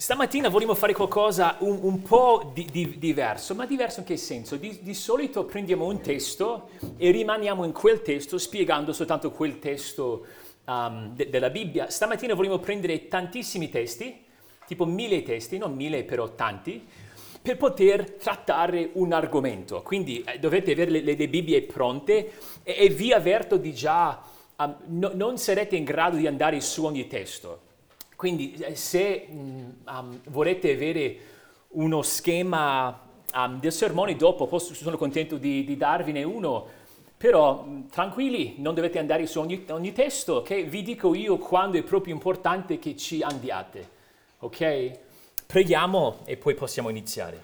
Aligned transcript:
Stamattina 0.00 0.48
vorremmo 0.48 0.74
fare 0.74 0.94
qualcosa 0.94 1.56
un, 1.58 1.78
un 1.82 2.00
po' 2.00 2.52
di, 2.54 2.64
di, 2.72 2.98
diverso, 2.98 3.54
ma 3.54 3.66
diverso 3.66 4.00
in 4.00 4.06
che 4.06 4.16
senso? 4.16 4.56
Di, 4.56 4.78
di, 4.80 4.94
solito 4.94 5.44
prendiamo 5.44 5.84
un 5.84 6.00
testo 6.00 6.70
e 6.96 7.10
rimaniamo 7.10 7.66
in 7.66 7.72
quel 7.72 8.00
testo 8.00 8.38
spiegando 8.38 8.94
soltanto 8.94 9.30
quel 9.30 9.58
testo 9.58 10.24
um, 10.64 11.14
de, 11.14 11.28
della 11.28 11.50
Bibbia. 11.50 11.90
Stamattina 11.90 12.32
vorremmo 12.32 12.58
prendere 12.58 13.08
tantissimi 13.08 13.68
testi, 13.68 14.24
tipo 14.66 14.86
mille 14.86 15.22
testi, 15.22 15.58
non 15.58 15.74
mille 15.74 16.02
però 16.04 16.30
tanti, 16.30 16.82
per 17.42 17.58
poter 17.58 18.12
trattare 18.12 18.88
un 18.94 19.12
argomento. 19.12 19.82
Quindi 19.82 20.22
eh, 20.22 20.38
dovete 20.38 20.72
avere 20.72 20.92
le, 20.92 21.02
le, 21.02 21.28
Bibbie 21.28 21.60
pronte 21.60 22.32
e, 22.62 22.74
e 22.74 22.88
vi 22.88 23.12
avverto 23.12 23.58
di 23.58 23.74
già, 23.74 24.18
um, 24.56 24.76
no, 24.86 25.10
non 25.12 25.36
sarete 25.36 25.76
in 25.76 25.84
grado 25.84 26.16
di 26.16 26.26
andare 26.26 26.58
su 26.62 26.86
ogni 26.86 27.06
testo 27.06 27.68
quindi 28.20 28.52
eh, 28.52 28.76
se 28.76 29.28
um, 29.30 30.20
volete 30.24 30.72
avere 30.72 31.18
uno 31.68 32.02
schema 32.02 33.00
um, 33.32 33.58
del 33.58 33.72
sermone 33.72 34.14
dopo, 34.14 34.46
posso, 34.46 34.74
sono 34.74 34.98
contento 34.98 35.38
di, 35.38 35.64
di 35.64 35.74
darvene 35.78 36.22
uno, 36.22 36.68
però 37.16 37.66
tranquilli, 37.90 38.56
non 38.58 38.74
dovete 38.74 38.98
andare 38.98 39.26
su 39.26 39.40
ogni, 39.40 39.64
ogni 39.70 39.92
testo, 39.92 40.34
ok? 40.34 40.64
Vi 40.64 40.82
dico 40.82 41.14
io 41.14 41.38
quando 41.38 41.78
è 41.78 41.82
proprio 41.82 42.12
importante 42.12 42.78
che 42.78 42.94
ci 42.94 43.22
andiate, 43.22 43.88
ok? 44.40 44.98
Preghiamo 45.46 46.18
e 46.26 46.36
poi 46.36 46.54
possiamo 46.54 46.90
iniziare. 46.90 47.42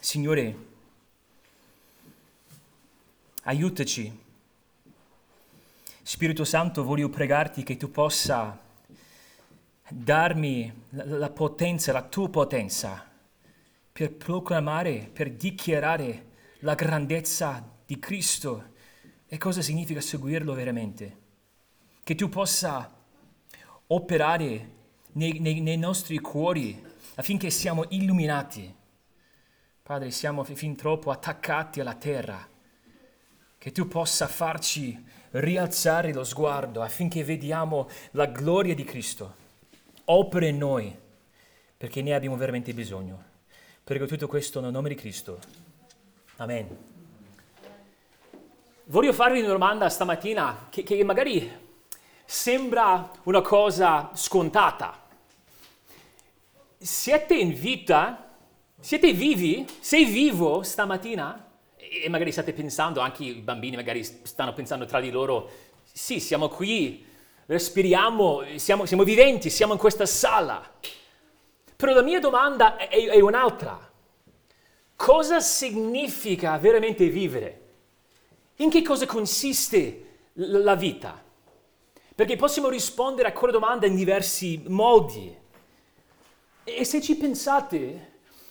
Signore, 0.00 0.56
aiutaci 3.44 4.26
Spirito 6.08 6.46
Santo, 6.46 6.84
voglio 6.84 7.10
pregarti 7.10 7.62
che 7.62 7.76
tu 7.76 7.90
possa 7.90 8.58
darmi 9.90 10.86
la, 10.88 11.28
potenza, 11.28 11.92
la 11.92 12.00
tua 12.00 12.30
potenza, 12.30 13.06
per 13.92 14.14
proclamare, 14.14 15.10
per 15.12 15.30
dichiarare 15.30 16.30
la 16.60 16.74
grandezza 16.74 17.62
di 17.84 17.98
Cristo 17.98 18.72
e 19.26 19.36
cosa 19.36 19.60
significa 19.60 20.00
seguirlo 20.00 20.54
veramente. 20.54 21.16
Che 22.02 22.14
tu 22.14 22.30
possa 22.30 22.90
operare 23.88 24.70
nei, 25.12 25.38
nei, 25.40 25.60
nei 25.60 25.76
nostri 25.76 26.18
cuori 26.20 26.82
affinché 27.16 27.50
siamo 27.50 27.84
illuminati. 27.90 28.74
Padre, 29.82 30.10
siamo 30.10 30.42
fin 30.42 30.74
troppo 30.74 31.10
attaccati 31.10 31.80
alla 31.80 31.96
terra. 31.96 32.48
Che 33.58 33.72
tu 33.72 33.86
possa 33.86 34.26
farci 34.26 35.04
rialzare 35.32 36.12
lo 36.12 36.24
sguardo 36.24 36.82
affinché 36.82 37.24
vediamo 37.24 37.88
la 38.12 38.26
gloria 38.26 38.74
di 38.74 38.84
Cristo. 38.84 39.46
Opera 40.06 40.46
in 40.46 40.58
noi, 40.58 40.96
perché 41.76 42.02
ne 42.02 42.14
abbiamo 42.14 42.36
veramente 42.36 42.72
bisogno. 42.72 43.22
Prego 43.84 44.06
tutto 44.06 44.26
questo 44.26 44.60
nel 44.60 44.72
nome 44.72 44.88
di 44.88 44.94
Cristo. 44.94 45.38
Amen. 46.36 46.76
Voglio 48.84 49.12
farvi 49.12 49.40
una 49.40 49.48
domanda 49.48 49.88
stamattina 49.88 50.68
che, 50.70 50.82
che 50.82 51.04
magari 51.04 51.50
sembra 52.24 53.10
una 53.24 53.42
cosa 53.42 54.10
scontata. 54.14 55.06
Siete 56.78 57.34
in 57.34 57.52
vita? 57.52 58.32
Siete 58.80 59.12
vivi? 59.12 59.66
Sei 59.80 60.04
vivo 60.04 60.62
stamattina? 60.62 61.47
E 61.88 62.08
magari 62.08 62.32
state 62.32 62.52
pensando, 62.52 63.00
anche 63.00 63.24
i 63.24 63.34
bambini 63.34 63.76
magari 63.76 64.02
stanno 64.04 64.52
pensando 64.52 64.84
tra 64.84 65.00
di 65.00 65.10
loro, 65.10 65.50
sì, 65.84 66.20
siamo 66.20 66.48
qui, 66.48 67.04
respiriamo, 67.46 68.42
siamo, 68.56 68.84
siamo 68.84 69.04
viventi, 69.04 69.50
siamo 69.50 69.72
in 69.72 69.78
questa 69.78 70.06
sala. 70.06 70.62
Però 71.76 71.92
la 71.92 72.02
mia 72.02 72.20
domanda 72.20 72.76
è, 72.76 72.88
è 72.88 73.20
un'altra. 73.20 73.90
Cosa 74.96 75.40
significa 75.40 76.58
veramente 76.58 77.08
vivere? 77.08 77.60
In 78.56 78.70
che 78.70 78.82
cosa 78.82 79.06
consiste 79.06 80.06
la 80.34 80.74
vita? 80.74 81.22
Perché 82.14 82.36
possiamo 82.36 82.68
rispondere 82.68 83.28
a 83.28 83.32
quella 83.32 83.52
domanda 83.52 83.86
in 83.86 83.94
diversi 83.94 84.62
modi. 84.66 85.36
E 86.64 86.84
se 86.84 87.00
ci 87.00 87.16
pensate, 87.16 88.07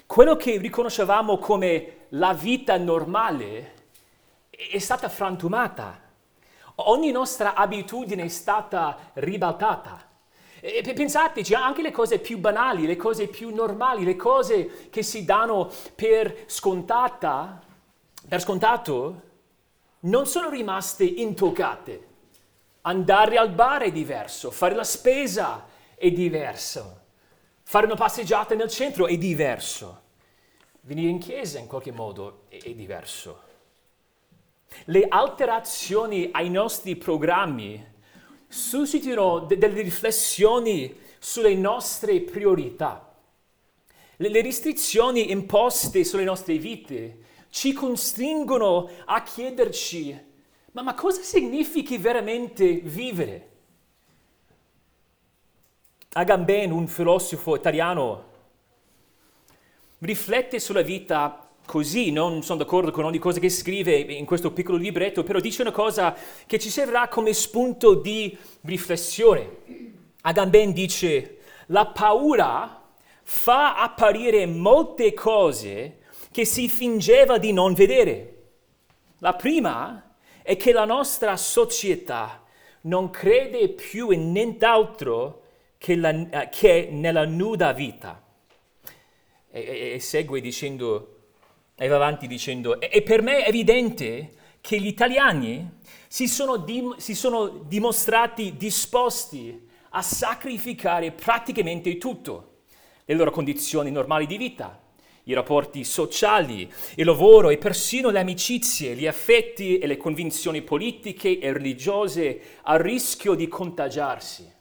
quello 0.08 0.38
che 0.38 0.58
riconoscevamo 0.58 1.38
come 1.38 2.06
la 2.10 2.34
vita 2.34 2.78
normale 2.78 3.74
è 4.50 4.80
stata 4.80 5.10
frantumata. 5.10 6.00
Ogni 6.76 7.12
nostra 7.12 7.54
abitudine 7.54 8.24
è 8.24 8.28
stata 8.30 8.98
ribaltata. 9.14 10.06
E 10.60 10.82
pensateci, 10.94 11.54
anche 11.54 11.82
le 11.82 11.92
cose 11.92 12.20
più 12.20 12.40
banali, 12.40 12.88
le 12.88 12.96
cose 12.96 13.28
più 13.28 13.54
normali, 13.54 14.04
le 14.04 14.16
cose 14.16 14.90
che 14.90 15.04
si 15.04 15.26
danno 15.26 15.70
per 15.94 16.46
scontata, 16.48 17.62
per 18.28 18.42
scontato, 18.42 19.22
non 20.02 20.26
sono 20.26 20.50
rimaste 20.50 21.04
intoccate. 21.04 22.06
Andare 22.82 23.38
al 23.38 23.52
bar 23.52 23.84
è 23.84 23.92
diverso, 23.92 24.52
fare 24.52 24.74
la 24.74 24.84
spesa 24.84 25.68
è 25.96 26.10
diverso, 26.12 27.02
fare 27.70 27.86
una 27.86 27.96
passeggiata 27.96 28.56
nel 28.56 28.70
centro 28.70 29.08
è 29.08 29.18
diverso. 29.18 30.04
Venire 30.82 31.10
in 31.10 31.20
chiesa 31.20 31.60
in 31.60 31.68
qualche 31.68 31.92
modo 31.92 32.44
è, 32.48 32.74
diverso. 32.74 33.42
Le 34.86 35.06
alterazioni 35.10 36.30
ai 36.32 36.50
nostri 36.50 36.96
programmi 36.96 37.86
suscitano 38.48 39.40
de- 39.40 39.58
delle 39.58 39.82
riflessioni 39.82 40.98
sulle 41.20 41.56
nostre 41.56 42.22
priorità. 42.22 43.14
Le, 44.16 44.30
le 44.30 44.42
restrizioni 44.42 45.30
imposte 45.32 46.06
sulle 46.06 46.24
nostre 46.24 46.58
vite 46.58 47.18
ci 47.50 47.74
costringono 47.74 48.90
a 49.04 49.22
chiederci, 49.24 50.18
ma, 50.72 50.84
ma 50.84 50.94
cosa 50.94 51.22
significa 51.22 51.98
veramente 51.98 52.76
vivere? 52.76 53.57
Agamben, 56.18 56.72
un 56.72 56.88
filosofo 56.88 57.56
italiano, 57.56 58.24
riflette 60.00 60.60
sulla 60.60 60.82
vita 60.82 61.48
così, 61.64 62.10
non 62.10 62.42
sono 62.42 62.58
d'accordo 62.58 62.90
con 62.90 63.06
ogni 63.06 63.20
cosa 63.20 63.40
che 63.40 63.50
scrive 63.50 63.94
in 63.98 64.26
questo 64.26 64.52
piccolo 64.52 64.78
libretto, 64.78 65.22
però 65.22 65.40
dice 65.40 65.62
una 65.62 65.72
cosa 65.72 66.18
che 66.48 66.58
ci 66.58 66.72
servirà 66.72 67.08
come 67.08 67.34
spunto 67.34 67.94
di 67.94 68.36
riflessione. 68.62 69.58
Agamben 70.22 70.72
dice, 70.72 71.38
la 71.68 71.86
paura 71.86 72.82
fa 73.22 73.76
apparire 73.76 74.48
molte 74.48 75.14
cose 75.14 76.00
che 76.32 76.46
si 76.46 76.68
fingeva 76.68 77.38
di 77.38 77.54
non 77.54 77.76
vedere. 77.76 78.34
La 79.20 79.34
prima 79.34 80.16
è 80.42 80.58
che 80.58 80.72
la 80.72 80.86
nostra 80.86 81.38
società 81.38 82.44
non 82.82 83.12
crede 83.12 83.70
più 83.70 84.10
in 84.10 84.32
nient'altro 84.32 85.44
che, 85.78 85.96
la, 85.96 86.50
che 86.50 86.90
nella 86.92 87.26
nuda 87.26 87.74
vita 87.74 88.24
e, 89.52 89.94
e 89.94 90.00
segue 90.00 90.42
dicendo, 90.42 91.16
e 91.76 91.88
va 91.88 91.96
avanti 91.96 92.28
dicendo, 92.28 92.80
e, 92.80 92.90
e, 92.92 93.02
per 93.02 93.22
me 93.22 93.44
è 93.44 93.48
evidente 93.48 94.34
che 94.62 94.80
gli 94.80 94.88
italiani 94.88 95.80
si 96.08 96.28
sono, 96.28 96.58
dim, 96.58 96.96
si 96.98 97.16
sono 97.16 97.48
dimostrati 97.48 98.58
disposti 98.58 99.66
a 99.92 100.02
sacrificare 100.02 101.12
praticamente 101.12 101.98
tutto, 101.98 102.56
le 103.06 103.16
loro 103.16 103.32
condizioni 103.32 103.90
normali 103.90 104.26
di 104.26 104.38
vita, 104.38 104.82
i 105.24 105.34
rapporti 105.34 105.84
sociali, 105.84 106.72
il 106.96 107.06
lavoro 107.06 107.50
e 107.50 107.58
persino 107.58 108.10
le 108.10 108.20
amicizie, 108.20 108.96
gli 108.96 109.08
affetti 109.08 109.78
e 109.78 109.88
le 109.88 109.98
convinzioni 109.98 110.62
politiche 110.62 111.40
e 111.40 111.52
religiose 111.52 112.42
a 112.64 112.78
rischio 112.78 113.34
di 113.34 113.48
contagiarsi. 113.48 114.56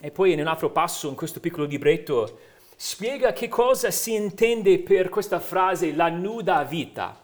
E 0.00 0.10
poi 0.10 0.32
in 0.32 0.40
un 0.40 0.46
altro 0.46 0.70
passo, 0.70 1.08
in 1.08 1.14
questo 1.14 1.40
piccolo 1.40 1.64
libretto, 1.64 2.38
spiega 2.76 3.32
che 3.32 3.48
cosa 3.48 3.90
si 3.90 4.14
intende 4.14 4.78
per 4.80 5.08
questa 5.08 5.40
frase 5.40 5.94
la 5.94 6.08
nuda 6.08 6.62
vita. 6.64 7.18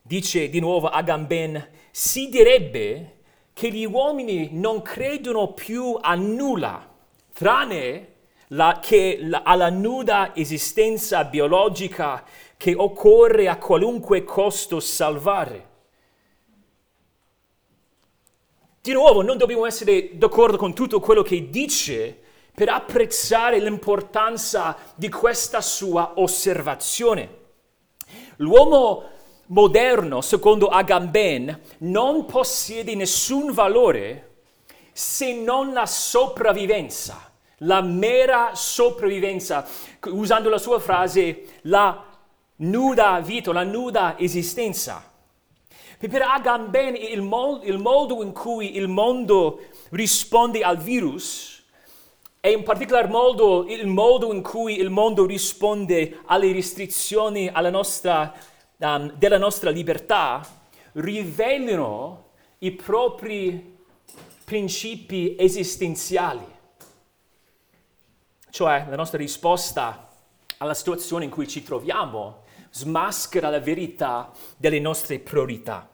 Dice 0.00 0.48
di 0.48 0.60
nuovo 0.60 0.88
Agamben, 0.88 1.68
si 1.90 2.28
direbbe 2.28 3.16
che 3.52 3.72
gli 3.72 3.84
uomini 3.84 4.50
non 4.52 4.80
credono 4.82 5.52
più 5.52 5.98
a 6.00 6.14
nulla, 6.14 6.88
tranne 7.34 8.12
la, 8.48 8.78
che 8.80 9.18
la, 9.20 9.42
alla 9.44 9.68
nuda 9.68 10.34
esistenza 10.36 11.24
biologica 11.24 12.24
che 12.56 12.74
occorre 12.76 13.48
a 13.48 13.58
qualunque 13.58 14.22
costo 14.22 14.78
salvare. 14.78 15.67
Di 18.80 18.92
nuovo, 18.92 19.22
non 19.22 19.36
dobbiamo 19.36 19.66
essere 19.66 20.16
d'accordo 20.16 20.56
con 20.56 20.74
tutto 20.74 21.00
quello 21.00 21.22
che 21.22 21.50
dice, 21.50 22.20
per 22.54 22.68
apprezzare 22.68 23.60
l'importanza 23.60 24.76
di 24.96 25.08
questa 25.08 25.60
sua 25.60 26.14
osservazione. 26.16 27.36
L'uomo 28.38 29.04
moderno, 29.46 30.20
secondo 30.20 30.66
Agamben, 30.66 31.60
non 31.78 32.24
possiede 32.24 32.96
nessun 32.96 33.52
valore 33.52 34.40
se 34.92 35.34
non 35.34 35.72
la 35.72 35.86
sopravvivenza, 35.86 37.30
la 37.58 37.80
mera 37.80 38.54
sopravvivenza, 38.54 39.64
usando 40.06 40.48
la 40.48 40.58
sua 40.58 40.80
frase, 40.80 41.60
la 41.62 42.04
nuda 42.56 43.20
vita, 43.20 43.52
la 43.52 43.62
nuda 43.62 44.16
esistenza. 44.18 45.07
Per 45.98 46.22
Agamben 46.22 46.94
il, 46.94 47.22
modo, 47.22 47.64
il 47.64 47.78
modo 47.78 48.22
in 48.22 48.32
cui 48.32 48.76
il 48.76 48.86
mondo 48.86 49.60
risponde 49.90 50.62
al 50.62 50.78
virus. 50.78 51.64
E 52.40 52.52
in 52.52 52.62
particolar 52.62 53.08
modo 53.08 53.66
il 53.66 53.88
modo 53.88 54.32
in 54.32 54.40
cui 54.42 54.78
il 54.78 54.90
mondo 54.90 55.26
risponde 55.26 56.20
alle 56.26 56.52
restrizioni 56.52 57.48
alla 57.48 57.70
nostra, 57.70 58.32
um, 58.76 59.12
della 59.14 59.38
nostra 59.38 59.70
libertà 59.70 60.46
rivelano 60.92 62.26
i 62.58 62.70
propri 62.70 63.76
principi 64.44 65.34
esistenziali, 65.36 66.46
cioè 68.50 68.86
la 68.88 68.96
nostra 68.96 69.18
risposta 69.18 70.10
alla 70.58 70.74
situazione 70.74 71.24
in 71.24 71.30
cui 71.30 71.48
ci 71.48 71.62
troviamo 71.62 72.46
smaschera 72.70 73.50
la 73.50 73.60
verità 73.60 74.30
delle 74.56 74.80
nostre 74.80 75.18
priorità. 75.18 75.88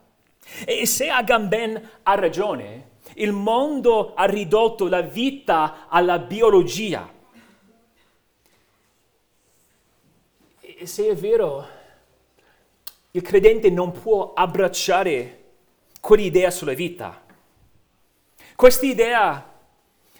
E 0.64 0.86
se 0.86 1.08
Agamben 1.08 1.90
ha 2.02 2.14
ragione, 2.14 2.92
il 3.14 3.32
mondo 3.32 4.14
ha 4.14 4.24
ridotto 4.24 4.88
la 4.88 5.00
vita 5.00 5.86
alla 5.88 6.18
biologia. 6.18 7.12
E 10.60 10.86
se 10.86 11.08
è 11.08 11.14
vero, 11.14 11.66
il 13.12 13.22
credente 13.22 13.70
non 13.70 13.92
può 13.92 14.32
abbracciare 14.34 15.42
quell'idea 16.00 16.50
sulla 16.50 16.74
vita. 16.74 17.22
Quest'idea 18.56 19.52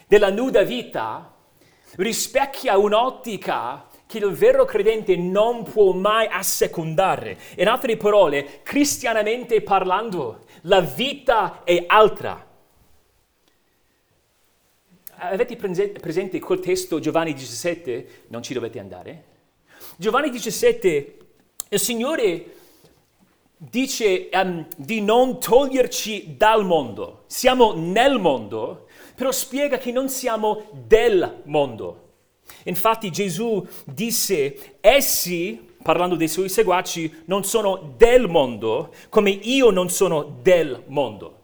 della 0.07 0.31
nuda 0.31 0.63
vita 0.63 1.35
rispecchia 1.97 2.79
un'ottica 2.79 3.87
che 4.07 4.19
il 4.19 4.31
vero 4.31 4.65
credente 4.65 5.17
non 5.17 5.65
può 5.65 5.93
mai 5.93 6.27
assecondare. 6.31 7.39
In 7.57 7.69
altre 7.69 7.97
parole, 7.97 8.61
cristianamente 8.63 9.63
parlando, 9.63 10.45
la 10.63 10.81
vita 10.81 11.63
è 11.65 11.85
altra. 11.87 12.53
Avete 15.17 15.57
presente 15.57 16.39
quel 16.41 16.61
testo 16.61 16.99
Giovanni 16.99 17.33
17? 17.33 18.25
Non 18.29 18.43
ci 18.43 18.53
dovete 18.53 18.79
andare. 18.79 19.25
Giovanni 19.97 20.31
17, 20.31 21.19
il 21.69 21.79
Signore 21.79 22.55
dice 23.57 24.29
um, 24.33 24.67
di 24.77 25.01
non 25.01 25.41
toglierci 25.41 26.37
dal 26.37 26.65
mondo. 26.65 27.25
Siamo 27.27 27.75
nel 27.75 28.19
mondo, 28.19 28.87
però 29.15 29.31
spiega 29.31 29.79
che 29.79 29.93
non 29.93 30.09
siamo 30.09 30.69
del 30.73 31.43
mondo. 31.45 32.04
Infatti 32.65 33.11
Gesù 33.11 33.67
disse, 33.85 34.77
essi, 34.81 35.73
parlando 35.83 36.15
dei 36.17 36.29
suoi 36.29 36.49
seguaci, 36.49 37.23
non 37.27 37.45
sono 37.45 37.95
del 37.97 38.29
mondo, 38.29 38.93
come 39.11 39.31
io 39.31 39.71
non 39.71 39.91
sono 39.91 40.39
del 40.43 40.83
mondo. 40.87 41.43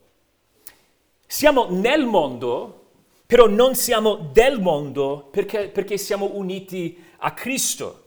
Siamo 1.27 1.67
nel 1.69 2.07
mondo, 2.07 2.87
però 3.27 3.47
non 3.47 3.75
siamo 3.75 4.31
del 4.33 4.61
mondo 4.61 5.29
perché, 5.31 5.69
perché 5.69 5.97
siamo 5.99 6.31
uniti 6.35 7.05
a 7.19 7.33
Cristo. 7.33 8.05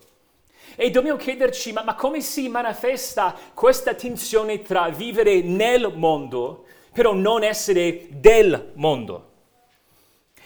E 0.75 0.89
dobbiamo 0.89 1.19
chiederci, 1.19 1.71
ma, 1.71 1.83
ma, 1.83 1.94
come 1.94 2.19
si 2.19 2.50
manifesta 2.50 3.38
questa 3.54 3.94
tensione 3.94 4.63
tra 4.63 4.89
vivere 4.89 5.42
nel 5.42 5.94
mondo, 5.95 6.66
però 6.92 7.13
non 7.13 7.44
essere 7.44 8.07
del 8.09 8.71
mondo? 8.74 9.30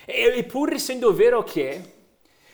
E, 0.04 0.34
e 0.36 0.44
pur 0.44 0.74
essendo 0.74 1.14
vero 1.14 1.44
che 1.44 1.96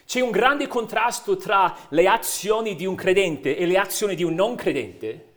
c'è 0.06 0.22
un 0.22 0.32
grande 0.32 0.68
contrasto 0.68 1.38
tra 1.38 1.76
le 1.90 2.08
azioni 2.08 2.76
di 2.76 2.86
un 2.86 2.96
credente 2.96 3.58
e 3.58 3.66
le 3.66 3.78
azioni 3.78 4.16
di 4.16 4.24
un 4.24 4.34
non 4.34 4.56
credente, 4.56 5.34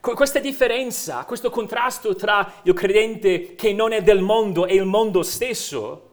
questa 0.00 0.40
differenza, 0.40 1.24
questo 1.24 1.48
contrasto 1.48 2.16
tra 2.16 2.54
il 2.64 2.72
credente 2.72 3.54
che 3.54 3.72
non 3.72 3.92
è 3.92 4.02
del 4.02 4.20
mondo 4.20 4.66
e 4.66 4.74
il 4.74 4.84
mondo 4.84 5.22
stesso 5.22 6.10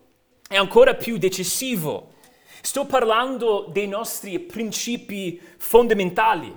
è 0.47 0.57
ancora 0.57 0.93
più 0.93 1.17
decisivo. 1.17 2.13
Sto 2.61 2.85
parlando 2.85 3.65
dei 3.67 3.87
nostri 3.87 4.37
principi 4.39 5.41
fondamentali, 5.57 6.55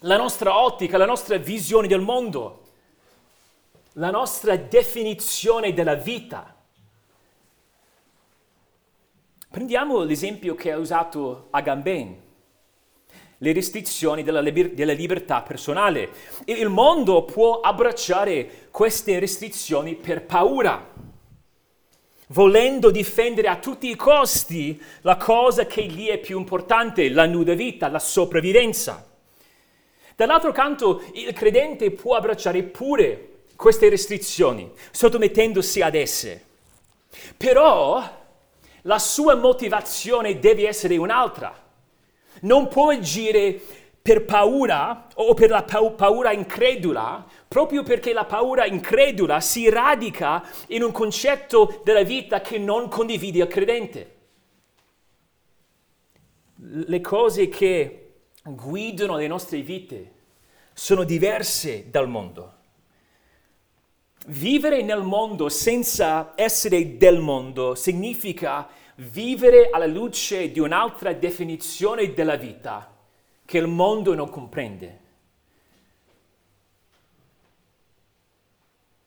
la 0.00 0.18
nostra 0.18 0.60
ottica, 0.60 0.98
la 0.98 1.06
nostra 1.06 1.38
visione 1.38 1.86
del 1.86 2.00
mondo, 2.00 2.62
la 3.92 4.10
nostra 4.10 4.56
definizione 4.56 5.72
della 5.72 5.94
vita. 5.94 6.55
Prendiamo 9.56 10.02
l'esempio 10.02 10.54
che 10.54 10.70
ha 10.70 10.76
usato 10.76 11.46
Agamben 11.48 12.14
le 13.38 13.52
restrizioni 13.54 14.22
della, 14.22 14.42
liber- 14.42 14.74
della 14.74 14.92
libertà 14.92 15.40
personale. 15.40 16.10
Il 16.44 16.68
mondo 16.68 17.24
può 17.24 17.60
abbracciare 17.60 18.68
queste 18.70 19.18
restrizioni 19.18 19.94
per 19.94 20.26
paura, 20.26 20.86
volendo 22.26 22.90
difendere 22.90 23.48
a 23.48 23.56
tutti 23.56 23.88
i 23.88 23.96
costi 23.96 24.78
la 25.00 25.16
cosa 25.16 25.64
che 25.64 25.86
gli 25.86 26.06
è 26.08 26.18
più 26.18 26.38
importante, 26.38 27.08
la 27.08 27.24
nuda 27.24 27.54
vita, 27.54 27.88
la 27.88 27.98
sopravvivenza. 27.98 29.08
Dall'altro 30.16 30.52
canto, 30.52 31.02
il 31.14 31.32
credente 31.32 31.92
può 31.92 32.16
abbracciare 32.16 32.62
pure 32.62 33.44
queste 33.56 33.88
restrizioni, 33.88 34.70
sottomettendosi 34.90 35.80
ad 35.80 35.94
esse. 35.94 36.44
Però 37.38 38.24
la 38.86 38.98
sua 38.98 39.34
motivazione 39.34 40.38
deve 40.38 40.66
essere 40.66 40.96
un'altra 40.96 41.64
non 42.40 42.68
può 42.68 42.90
agire 42.90 43.60
per 44.02 44.24
paura 44.24 45.08
o 45.14 45.34
per 45.34 45.50
la 45.50 45.62
paura 45.64 46.32
incredula, 46.32 47.26
proprio 47.48 47.82
perché 47.82 48.12
la 48.12 48.24
paura 48.24 48.64
incredula 48.66 49.40
si 49.40 49.68
radica 49.68 50.46
in 50.68 50.82
un 50.82 50.92
concetto 50.92 51.80
della 51.82 52.02
vita 52.02 52.40
che 52.40 52.58
non 52.58 52.88
condivide 52.88 53.42
il 53.42 53.48
credente. 53.48 54.14
Le 56.58 57.00
cose 57.00 57.48
che 57.48 58.12
guidano 58.44 59.16
le 59.16 59.26
nostre 59.26 59.60
vite 59.60 60.12
sono 60.72 61.02
diverse 61.02 61.90
dal 61.90 62.08
mondo. 62.08 62.55
Vivere 64.28 64.82
nel 64.82 65.02
mondo 65.02 65.48
senza 65.48 66.32
essere 66.34 66.96
del 66.96 67.20
mondo 67.20 67.76
significa 67.76 68.68
vivere 68.96 69.70
alla 69.70 69.86
luce 69.86 70.50
di 70.50 70.58
un'altra 70.58 71.12
definizione 71.12 72.12
della 72.12 72.34
vita 72.34 72.92
che 73.44 73.58
il 73.58 73.68
mondo 73.68 74.14
non 74.14 74.28
comprende. 74.28 75.00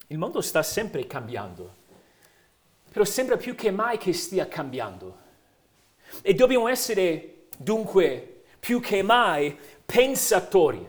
Il 0.07 0.17
mondo 0.17 0.39
sta 0.39 0.63
sempre 0.63 1.05
cambiando, 1.05 1.75
però 2.89 3.03
sembra 3.03 3.35
più 3.35 3.55
che 3.55 3.71
mai 3.71 3.97
che 3.97 4.13
stia 4.13 4.47
cambiando. 4.47 5.17
E 6.21 6.33
dobbiamo 6.33 6.69
essere 6.69 7.47
dunque 7.57 8.43
più 8.57 8.79
che 8.79 9.01
mai 9.01 9.53
pensatori, 9.85 10.87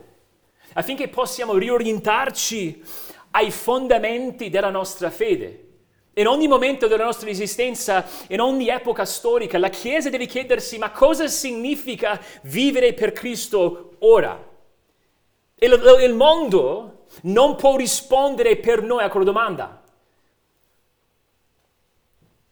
affinché 0.75 1.09
possiamo 1.09 1.57
riorientarci 1.57 2.83
ai 3.31 3.51
fondamenti 3.51 4.51
della 4.51 4.71
nostra 4.71 5.11
fede 5.11 5.69
in 6.15 6.27
ogni 6.27 6.49
momento 6.49 6.89
della 6.89 7.05
nostra 7.05 7.31
esistenza, 7.31 8.05
in 8.29 8.41
ogni 8.41 8.69
epoca 8.69 9.05
storica, 9.05 9.59
la 9.59 9.69
Chiesa 9.69 10.11
deve 10.11 10.27
chiedersi 10.27 10.77
ma 10.77 10.91
cosa 10.91 11.29
significa 11.29 12.21
vivere 12.43 12.93
per 12.95 13.13
Cristo 13.13 13.95
ora? 14.01 14.49
Il, 15.55 15.99
il 16.03 16.15
mondo 16.15 17.07
non 17.23 17.55
può 17.57 17.77
rispondere 17.77 18.57
per 18.57 18.83
noi 18.83 19.05
a 19.05 19.09
quella 19.09 19.25
domanda. 19.25 19.83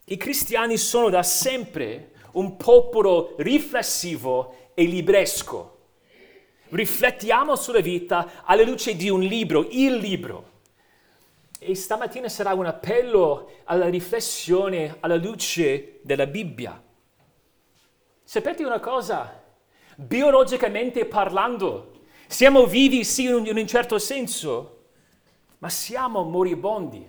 I 0.04 0.16
cristiani 0.16 0.76
sono 0.78 1.10
da 1.10 1.22
sempre 1.22 2.12
un 2.32 2.56
popolo 2.56 3.34
riflessivo 3.38 4.70
e 4.72 4.84
libresco. 4.84 5.76
Riflettiamo 6.70 7.56
sulla 7.56 7.80
vita 7.80 8.42
alla 8.44 8.62
luce 8.62 8.94
di 8.94 9.10
un 9.10 9.20
libro, 9.20 9.66
il 9.70 9.96
libro. 9.96 10.56
E 11.60 11.74
stamattina 11.74 12.28
sarà 12.28 12.54
un 12.54 12.66
appello 12.66 13.50
alla 13.64 13.88
riflessione 13.88 14.98
alla 15.00 15.16
luce 15.16 15.98
della 16.02 16.26
Bibbia. 16.26 16.80
Sapete 18.22 18.64
una 18.64 18.78
cosa? 18.78 19.42
Biologicamente 19.96 21.04
parlando, 21.04 22.02
siamo 22.28 22.66
vivi 22.66 23.02
sì 23.02 23.24
in 23.24 23.56
un 23.56 23.66
certo 23.66 23.98
senso, 23.98 24.84
ma 25.58 25.68
siamo 25.68 26.22
moribondi, 26.22 27.04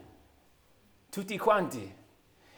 tutti 1.12 1.38
quanti. 1.38 1.98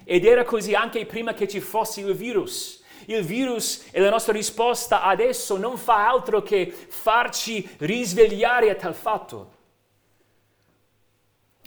Ed 0.05 0.25
era 0.25 0.45
così 0.45 0.73
anche 0.73 1.05
prima 1.05 1.33
che 1.33 1.47
ci 1.47 1.59
fosse 1.59 1.99
il 1.99 2.13
virus. 2.13 2.83
Il 3.07 3.23
virus 3.23 3.87
e 3.91 3.99
la 3.99 4.09
nostra 4.09 4.31
risposta 4.31 5.03
adesso 5.03 5.57
non 5.57 5.75
fa 5.75 6.07
altro 6.07 6.41
che 6.41 6.71
farci 6.71 7.67
risvegliare 7.79 8.69
a 8.69 8.75
tal 8.75 8.93
fatto. 8.95 9.59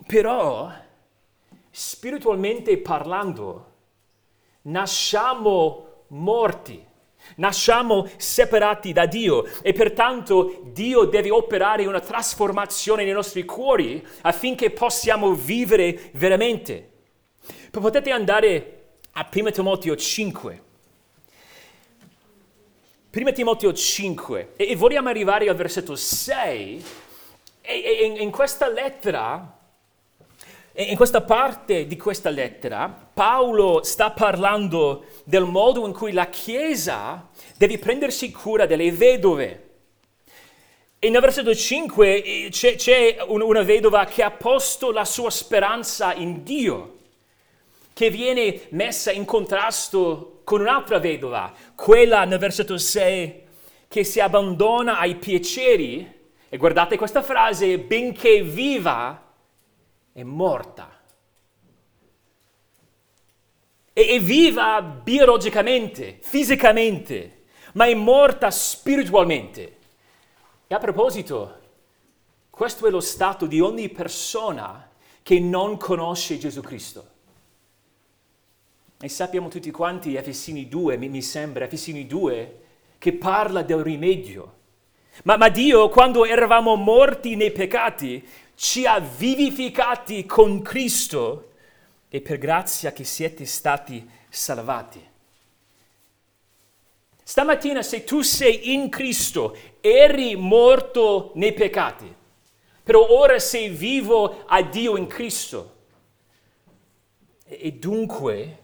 Però 0.06 0.70
spiritualmente 1.70 2.76
parlando, 2.78 3.72
nasciamo 4.62 6.04
morti, 6.08 6.84
nasciamo 7.36 8.08
separati 8.16 8.92
da 8.92 9.06
Dio 9.06 9.44
e 9.62 9.72
pertanto 9.72 10.60
Dio 10.72 11.04
deve 11.04 11.30
operare 11.30 11.86
una 11.86 12.00
trasformazione 12.00 13.04
nei 13.04 13.12
nostri 13.12 13.44
cuori 13.44 14.06
affinché 14.22 14.70
possiamo 14.70 15.32
vivere 15.32 16.10
veramente. 16.12 16.90
Potete 17.70 18.10
andare 18.10 18.82
a 19.12 19.28
1 19.32 19.50
Timoteo 19.50 19.96
5. 19.96 20.62
1 23.10 23.32
Timoteo 23.32 23.72
5 23.72 24.52
e 24.56 24.76
vogliamo 24.76 25.08
arrivare 25.08 25.48
al 25.48 25.54
versetto 25.54 25.94
6 25.96 26.84
e, 27.60 28.16
in 28.18 28.30
questa 28.30 28.68
lettera 28.68 29.62
in 30.76 30.96
questa 30.96 31.20
parte 31.20 31.86
di 31.86 31.96
questa 31.96 32.30
lettera 32.30 32.88
Paolo 32.88 33.84
sta 33.84 34.10
parlando 34.10 35.04
del 35.22 35.44
modo 35.44 35.86
in 35.86 35.92
cui 35.92 36.10
la 36.12 36.26
Chiesa 36.26 37.28
deve 37.56 37.78
prendersi 37.78 38.32
cura 38.32 38.66
delle 38.66 38.90
vedove. 38.90 39.62
E 40.98 41.10
nel 41.10 41.20
versetto 41.20 41.54
5 41.54 42.22
eh, 42.24 42.48
c'è, 42.50 42.74
c'è 42.74 43.18
una 43.28 43.62
vedova 43.62 44.04
che 44.06 44.24
ha 44.24 44.32
posto 44.32 44.90
la 44.90 45.04
sua 45.04 45.30
speranza 45.30 46.12
in 46.12 46.42
Dio, 46.42 46.96
che 47.92 48.10
viene 48.10 48.62
messa 48.70 49.12
in 49.12 49.24
contrasto 49.24 50.40
con 50.42 50.60
un'altra 50.60 50.98
vedova, 50.98 51.52
quella 51.76 52.24
nel 52.24 52.38
versetto 52.38 52.78
6 52.78 53.42
che 53.86 54.02
si 54.02 54.18
abbandona 54.18 54.98
ai 54.98 55.14
piaceri, 55.16 56.12
e 56.48 56.56
guardate 56.56 56.96
questa 56.96 57.22
frase, 57.22 57.78
benché 57.78 58.42
viva, 58.42 59.33
è 60.14 60.22
morta. 60.22 61.02
È 63.92 64.20
viva 64.20 64.80
biologicamente, 64.80 66.18
fisicamente, 66.22 67.46
ma 67.72 67.86
è 67.86 67.94
morta 67.94 68.50
spiritualmente. 68.50 69.76
E 70.68 70.74
a 70.74 70.78
proposito, 70.78 71.58
questo 72.48 72.86
è 72.86 72.90
lo 72.90 73.00
stato 73.00 73.46
di 73.46 73.60
ogni 73.60 73.88
persona 73.88 74.88
che 75.20 75.40
non 75.40 75.76
conosce 75.76 76.38
Gesù 76.38 76.60
Cristo. 76.60 77.08
E 79.00 79.08
sappiamo 79.08 79.48
tutti 79.48 79.72
quanti 79.72 80.14
Efesini 80.14 80.68
2, 80.68 80.96
mi, 80.96 81.22
sembra, 81.22 81.64
Efesini 81.64 82.06
2, 82.06 82.60
che 82.98 83.14
parla 83.14 83.62
del 83.62 83.82
rimedio. 83.82 84.62
Ma, 85.22 85.36
ma 85.36 85.48
Dio, 85.48 85.88
quando 85.88 86.24
eravamo 86.24 86.74
morti 86.74 87.36
nei 87.36 87.52
peccati, 87.52 88.26
ci 88.56 88.84
ha 88.84 88.98
vivificati 88.98 90.26
con 90.26 90.60
Cristo 90.60 91.52
e 92.08 92.20
per 92.20 92.38
grazia 92.38 92.92
che 92.92 93.04
siete 93.04 93.46
stati 93.46 94.08
salvati. 94.28 95.12
Stamattina 97.22 97.82
se 97.82 98.04
tu 98.04 98.20
sei 98.20 98.74
in 98.74 98.90
Cristo, 98.90 99.56
eri 99.80 100.36
morto 100.36 101.32
nei 101.36 101.54
peccati, 101.54 102.12
però 102.82 103.08
ora 103.08 103.38
sei 103.38 103.70
vivo 103.70 104.44
a 104.46 104.62
Dio 104.62 104.96
in 104.96 105.06
Cristo. 105.06 105.72
E 107.46 107.72
dunque 107.72 108.58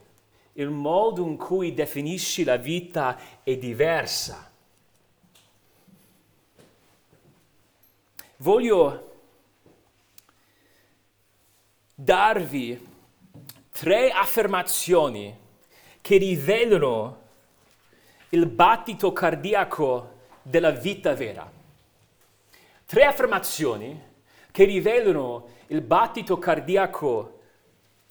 il 0.55 0.69
modo 0.69 1.25
in 1.25 1.37
cui 1.37 1.73
definisci 1.73 2.45
la 2.45 2.57
vita 2.57 3.19
è 3.43 3.57
diversa. 3.57 4.50
Voglio 8.43 9.11
darvi 11.95 12.89
tre 13.71 14.11
affermazioni 14.11 15.39
che 16.01 16.17
rivelano 16.17 17.21
il 18.31 18.47
battito 18.47 19.13
cardiaco 19.13 20.21
della 20.41 20.71
vita 20.71 21.13
vera. 21.13 21.53
Tre 22.87 23.05
affermazioni 23.05 24.09
che 24.51 24.65
rivelano 24.65 25.49
il 25.67 25.83
battito 25.83 26.39
cardiaco 26.39 27.41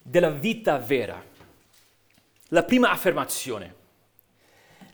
della 0.03 0.29
vita 0.29 0.77
vera. 0.77 1.25
La 2.49 2.63
prima 2.63 2.91
affermazione. 2.91 3.75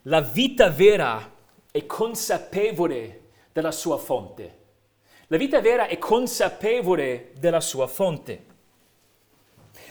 La 0.03 0.21
vita 0.21 0.69
vera 0.69 1.29
è 1.69 1.85
consapevole 1.85 3.31
della 3.51 3.73
sua 3.73 3.97
fonte. 3.97 4.63
La 5.27 5.37
vita 5.37 5.59
vera 5.59 5.87
è 5.87 5.97
consapevole 5.97 7.31
della 7.39 7.59
sua 7.59 7.87
fonte. 7.87 8.53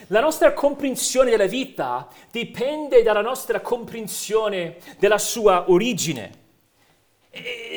La 0.07 0.21
nostra 0.21 0.53
comprensione 0.53 1.29
della 1.29 1.45
vita 1.45 2.07
dipende 2.31 3.03
dalla 3.03 3.21
nostra 3.21 3.59
comprensione 3.59 4.77
della 4.97 5.17
sua 5.17 5.69
origine. 5.69 6.43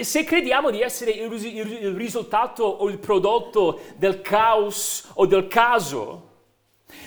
Se 0.02 0.22
crediamo 0.22 0.70
di 0.70 0.82
essere 0.82 1.10
il 1.10 1.94
risultato 1.94 2.62
o 2.62 2.88
il 2.88 2.98
prodotto 2.98 3.80
del 3.96 4.20
caos 4.20 5.10
o 5.14 5.26
del 5.26 5.48
caso, 5.48 6.26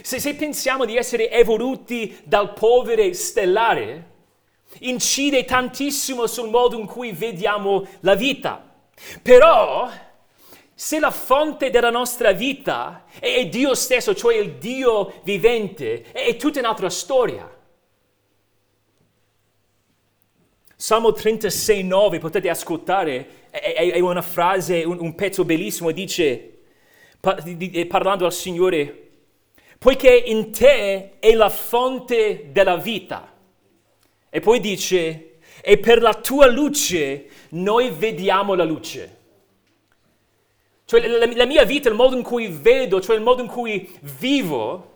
se, 0.02 0.20
se 0.20 0.36
pensiamo 0.36 0.84
di 0.84 0.98
essere 0.98 1.32
evoluti 1.32 2.20
dal 2.26 2.52
povero 2.54 3.14
stellare, 3.14 4.10
incide 4.80 5.46
tantissimo 5.46 6.28
sul 6.28 6.50
modo 6.50 6.78
in 6.78 6.88
cui 6.88 7.14
vediamo 7.14 7.86
la 8.02 8.16
vita. 8.16 8.70
Però 9.22 9.90
se 10.82 10.98
la 10.98 11.12
fonte 11.12 11.70
della 11.70 11.92
nostra 11.92 12.32
vita 12.32 13.06
è 13.20 13.46
Dio 13.46 13.76
stesso, 13.76 14.16
cioè 14.16 14.38
il 14.38 14.54
Dio 14.56 15.22
vivente, 15.22 16.02
è 16.12 16.36
tutta 16.38 16.58
un'altra 16.58 16.90
storia. 16.90 17.48
Salmo 20.76 21.12
36, 21.12 21.84
9, 21.84 22.18
potete 22.18 22.50
ascoltare, 22.50 23.50
è, 23.52 24.00
una 24.00 24.24
frase, 24.24 24.84
un, 24.84 24.98
un 25.00 25.14
pezzo 25.14 25.46
bellissimo, 25.46 25.92
dice, 25.92 26.62
parlando 27.88 28.26
al 28.26 28.34
Signore, 28.34 29.10
poiché 29.78 30.12
in 30.12 30.52
te 30.52 31.20
è 31.20 31.34
la 31.36 31.50
fonte 31.50 32.48
della 32.52 32.78
vita. 32.78 33.32
E 34.32 34.40
poi 34.40 34.60
dice, 34.60 35.38
e 35.62 35.78
per 35.78 36.02
la 36.02 36.16
tua 36.16 36.48
luce 36.48 37.28
noi 37.50 37.92
vediamo 37.92 38.56
la 38.56 38.64
luce. 38.64 39.20
Cioè 40.92 41.08
la, 41.08 41.26
la 41.26 41.46
mia 41.46 41.64
vita, 41.64 41.88
il 41.88 41.96
modo 41.96 42.18
in 42.18 42.22
cui 42.22 42.50
vedo, 42.50 43.00
cioè 43.00 43.16
il 43.16 43.22
modo 43.22 43.42
in 43.42 43.48
cui 43.48 43.90
vivo, 44.02 44.92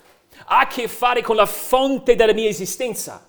ha 0.48 0.60
a 0.60 0.68
che 0.68 0.90
fare 0.90 1.22
con 1.22 1.38
la 1.38 1.46
fonte 1.46 2.16
della 2.16 2.34
mia 2.34 2.50
esistenza. 2.50 3.26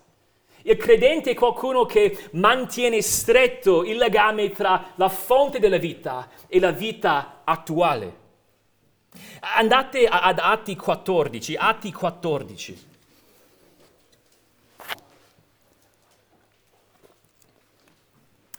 Il 0.62 0.76
credente 0.76 1.30
è 1.30 1.35
qualcuno 1.35 1.85
che 1.85 2.28
mantiene 2.32 3.00
stretto 3.02 3.85
il 3.85 3.96
legame 3.96 4.50
tra 4.50 4.94
la 4.96 5.08
fonte 5.08 5.61
della 5.61 5.76
vita 5.76 6.28
e 6.49 6.58
la 6.58 6.73
vita 6.73 7.42
attuale. 7.44 8.16
Andate 9.42 10.08
ad 10.08 10.40
Atti 10.40 10.75
14, 10.75 11.54
Atti 11.54 11.92
14. 11.92 12.87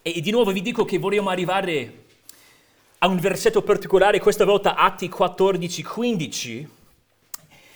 E 0.02 0.22
di 0.22 0.32
nuovo 0.32 0.54
vi 0.54 0.62
dico 0.62 0.86
che 0.86 0.98
vogliamo 0.98 1.28
arrivare 1.28 2.06
a 3.00 3.08
un 3.08 3.20
versetto 3.20 3.62
particolare, 3.62 4.20
questa 4.20 4.46
volta 4.46 4.76
Atti 4.76 5.08
14, 5.08 5.84
15. 5.84 6.70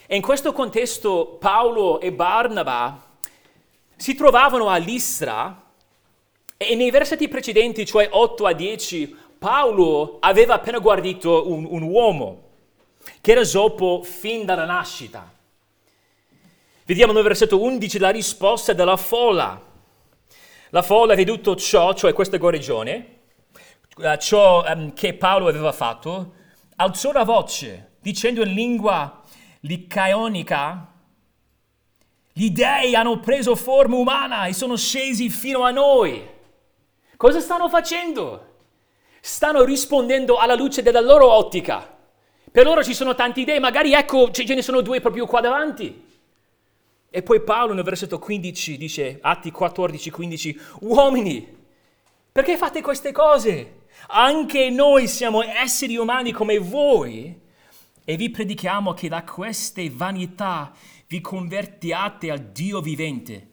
E 0.08 0.16
in 0.16 0.22
questo 0.22 0.51
contesto 0.51 1.38
Paolo 1.40 2.00
e 2.00 2.12
Barnaba 2.12 3.10
si 3.96 4.16
trovavano 4.16 4.68
a 4.68 4.78
Listra 4.78 5.63
e 6.58 6.75
nei 6.75 6.90
versetti 6.90 7.28
precedenti, 7.28 7.86
cioè 7.86 8.08
8 8.12 8.46
a 8.46 8.54
10, 8.54 9.16
Paolo 9.38 10.18
aveva 10.20 10.56
appena 10.56 10.80
guarito 10.80 11.50
un, 11.50 11.68
un 11.70 11.84
uomo 11.84 12.50
che 13.22 13.32
era 13.32 13.44
zoppo 13.44 14.01
fin 14.04 14.46
dalla 14.46 14.66
nascita. 14.66 15.32
Vediamo 16.86 17.13
nel 17.13 17.24
versetto 17.24 17.62
11 17.62 18.00
la 18.00 18.10
risposta 18.10 18.74
della 18.74 18.98
folla. 18.98 19.70
La 20.70 20.82
folla 20.82 21.13
ha 21.13 21.16
veduto 21.16 21.56
ciò, 21.56 21.94
cioè 21.94 22.13
questa 22.13 22.38
guarigione, 22.38 23.21
uh, 24.01 24.17
ciò 24.17 24.63
um, 24.65 24.93
che 24.93 25.13
Paolo 25.13 25.48
aveva 25.48 25.72
fatto, 25.72 26.34
alzò 26.75 27.12
la 27.12 27.24
voce 27.24 27.91
dicendo 28.01 28.41
in 28.43 28.53
lingua 28.53 29.22
licaionica, 29.62 30.91
gli 32.34 32.50
dei 32.50 32.96
hanno 32.96 33.20
preso 33.20 33.55
forma 33.55 33.98
umana 33.98 34.46
e 34.46 34.53
sono 34.53 34.75
scesi 34.75 35.29
fino 35.29 35.63
a 35.63 35.72
noi. 35.72 36.27
Cosa 37.17 37.39
stanno 37.39 37.70
facendo? 37.70 38.48
Stanno 39.20 39.63
rispondendo 39.63 40.38
alla 40.38 40.55
luce 40.55 40.81
della 40.81 41.01
loro 41.01 41.31
ottica. 41.31 41.98
Per 42.51 42.65
loro 42.65 42.84
ci 42.84 42.93
sono 42.93 43.13
tanti 43.13 43.43
dei, 43.43 43.60
magari 43.60 43.93
ecco 43.93 44.31
ce 44.31 44.43
ne 44.53 44.62
sono 44.62 44.81
due 44.81 45.00
proprio 45.00 45.25
qua 45.25 45.41
davanti. 45.41 46.10
E 47.13 47.22
poi 47.22 47.41
Paolo 47.41 47.74
nel 47.74 47.84
versetto 47.84 48.17
15 48.17 48.77
dice, 48.77 49.20
Atti 49.22 49.51
14, 49.51 50.10
15, 50.10 50.62
uomini, 50.79 51.58
perché 52.31 52.58
fate 52.58 52.81
queste 52.81 53.12
cose? 53.12 53.80
Anche 54.08 54.70
noi 54.70 55.08
siamo 55.08 55.41
esseri 55.43 55.96
umani 55.98 56.31
come 56.31 56.58
voi 56.58 57.39
E 58.03 58.15
vi 58.17 58.29
predichiamo 58.29 58.93
che 58.93 59.08
da 59.08 59.24
queste 59.24 59.89
vanità 59.89 60.74
vi 61.08 61.22
convertiate 61.22 62.31
al 62.31 62.39
Dio 62.39 62.81
vivente, 62.81 63.50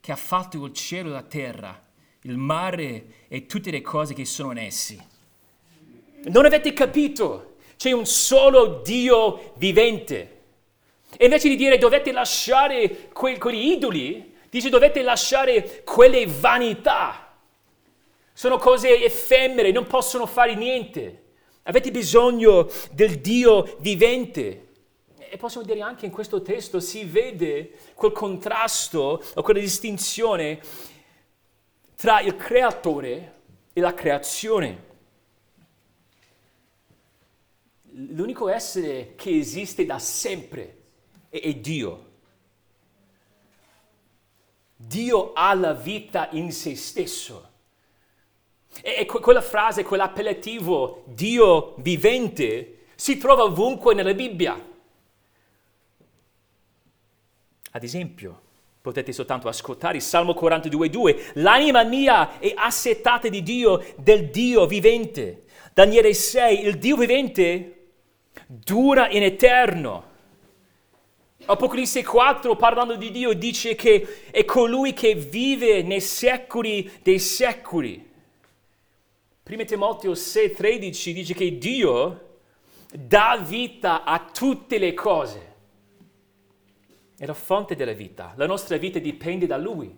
che 0.00 0.10
ha 0.10 0.16
fatto 0.16 0.64
il 0.64 0.72
cielo 0.72 1.10
e 1.10 1.12
la 1.12 1.22
terra, 1.22 1.80
il 2.22 2.36
mare 2.36 3.26
e 3.28 3.46
tutte 3.46 3.70
le 3.70 3.82
cose 3.82 4.14
che 4.14 4.24
sono 4.24 4.52
in 4.52 4.58
essi. 4.58 4.98
Non 6.24 6.44
avete 6.44 6.72
capito? 6.72 7.56
C'è 7.76 7.92
un 7.92 8.06
solo 8.06 8.80
Dio 8.82 9.54
vivente. 9.58 10.38
E 11.16 11.24
invece 11.24 11.48
di 11.48 11.56
dire 11.56 11.78
dovete 11.78 12.10
lasciare 12.12 13.08
que- 13.12 13.38
quegli 13.38 13.72
idoli, 13.72 14.34
dice 14.48 14.70
dovete 14.70 15.02
lasciare 15.02 15.82
quelle 15.84 16.26
vanità. 16.26 17.29
Sono 18.40 18.56
cose 18.56 19.04
effemere, 19.04 19.70
non 19.70 19.86
possono 19.86 20.24
fare 20.24 20.54
niente. 20.54 21.24
Avete 21.64 21.90
bisogno 21.90 22.70
del 22.90 23.20
Dio 23.20 23.76
vivente. 23.80 24.68
E 25.18 25.36
possiamo 25.36 25.66
dire 25.66 25.82
anche 25.82 26.06
in 26.06 26.10
questo 26.10 26.40
testo 26.40 26.80
si 26.80 27.04
vede 27.04 27.70
quel 27.92 28.12
contrasto 28.12 29.22
o 29.34 29.42
quella 29.42 29.60
distinzione 29.60 30.58
tra 31.96 32.22
il 32.22 32.34
creatore 32.36 33.34
e 33.74 33.80
la 33.82 33.92
creazione. 33.92 34.84
L'unico 37.90 38.48
essere 38.48 39.16
che 39.16 39.36
esiste 39.36 39.84
da 39.84 39.98
sempre 39.98 40.78
è, 41.28 41.40
è 41.40 41.54
Dio. 41.56 42.12
Dio 44.76 45.34
ha 45.34 45.52
la 45.52 45.74
vita 45.74 46.30
in 46.30 46.50
se 46.52 46.74
stesso. 46.74 47.48
E, 48.82 49.04
quella 49.04 49.40
frase, 49.40 49.82
quell'appellativo 49.82 51.02
Dio 51.06 51.74
vivente 51.78 52.84
si 52.94 53.18
trova 53.18 53.44
ovunque 53.44 53.94
nella 53.94 54.14
Bibbia. 54.14 54.68
Ad 57.72 57.82
esempio, 57.82 58.40
potete 58.80 59.12
soltanto 59.12 59.48
ascoltare 59.48 59.96
il 59.96 60.02
Salmo 60.02 60.32
42,2, 60.32 61.32
l'anima 61.34 61.82
mia 61.84 62.38
è 62.38 62.52
assetata 62.56 63.28
di 63.28 63.42
Dio, 63.42 63.84
del 63.96 64.30
Dio 64.30 64.66
vivente. 64.66 65.44
Daniele 65.74 66.14
6, 66.14 66.64
il 66.64 66.78
Dio 66.78 66.96
vivente 66.96 67.74
dura 68.46 69.08
in 69.10 69.22
eterno. 69.22 70.08
Apocalisse 71.44 72.04
4, 72.04 72.56
parlando 72.56 72.96
di 72.96 73.10
Dio, 73.10 73.32
dice 73.32 73.74
che 73.74 74.26
è 74.30 74.44
colui 74.44 74.92
che 74.92 75.14
vive 75.14 75.82
nei 75.82 76.00
secoli 76.00 76.90
dei 77.02 77.18
secoli. 77.18 78.09
1 79.50 79.64
Timoteo 79.64 80.12
6,13 80.12 81.12
dice 81.12 81.34
che 81.34 81.58
Dio 81.58 82.38
dà 82.92 83.36
vita 83.44 84.04
a 84.04 84.30
tutte 84.32 84.78
le 84.78 84.94
cose. 84.94 85.54
È 87.16 87.26
la 87.26 87.34
fonte 87.34 87.74
della 87.74 87.92
vita. 87.92 88.32
La 88.36 88.46
nostra 88.46 88.76
vita 88.76 89.00
dipende 89.00 89.48
da 89.48 89.56
Lui. 89.56 89.92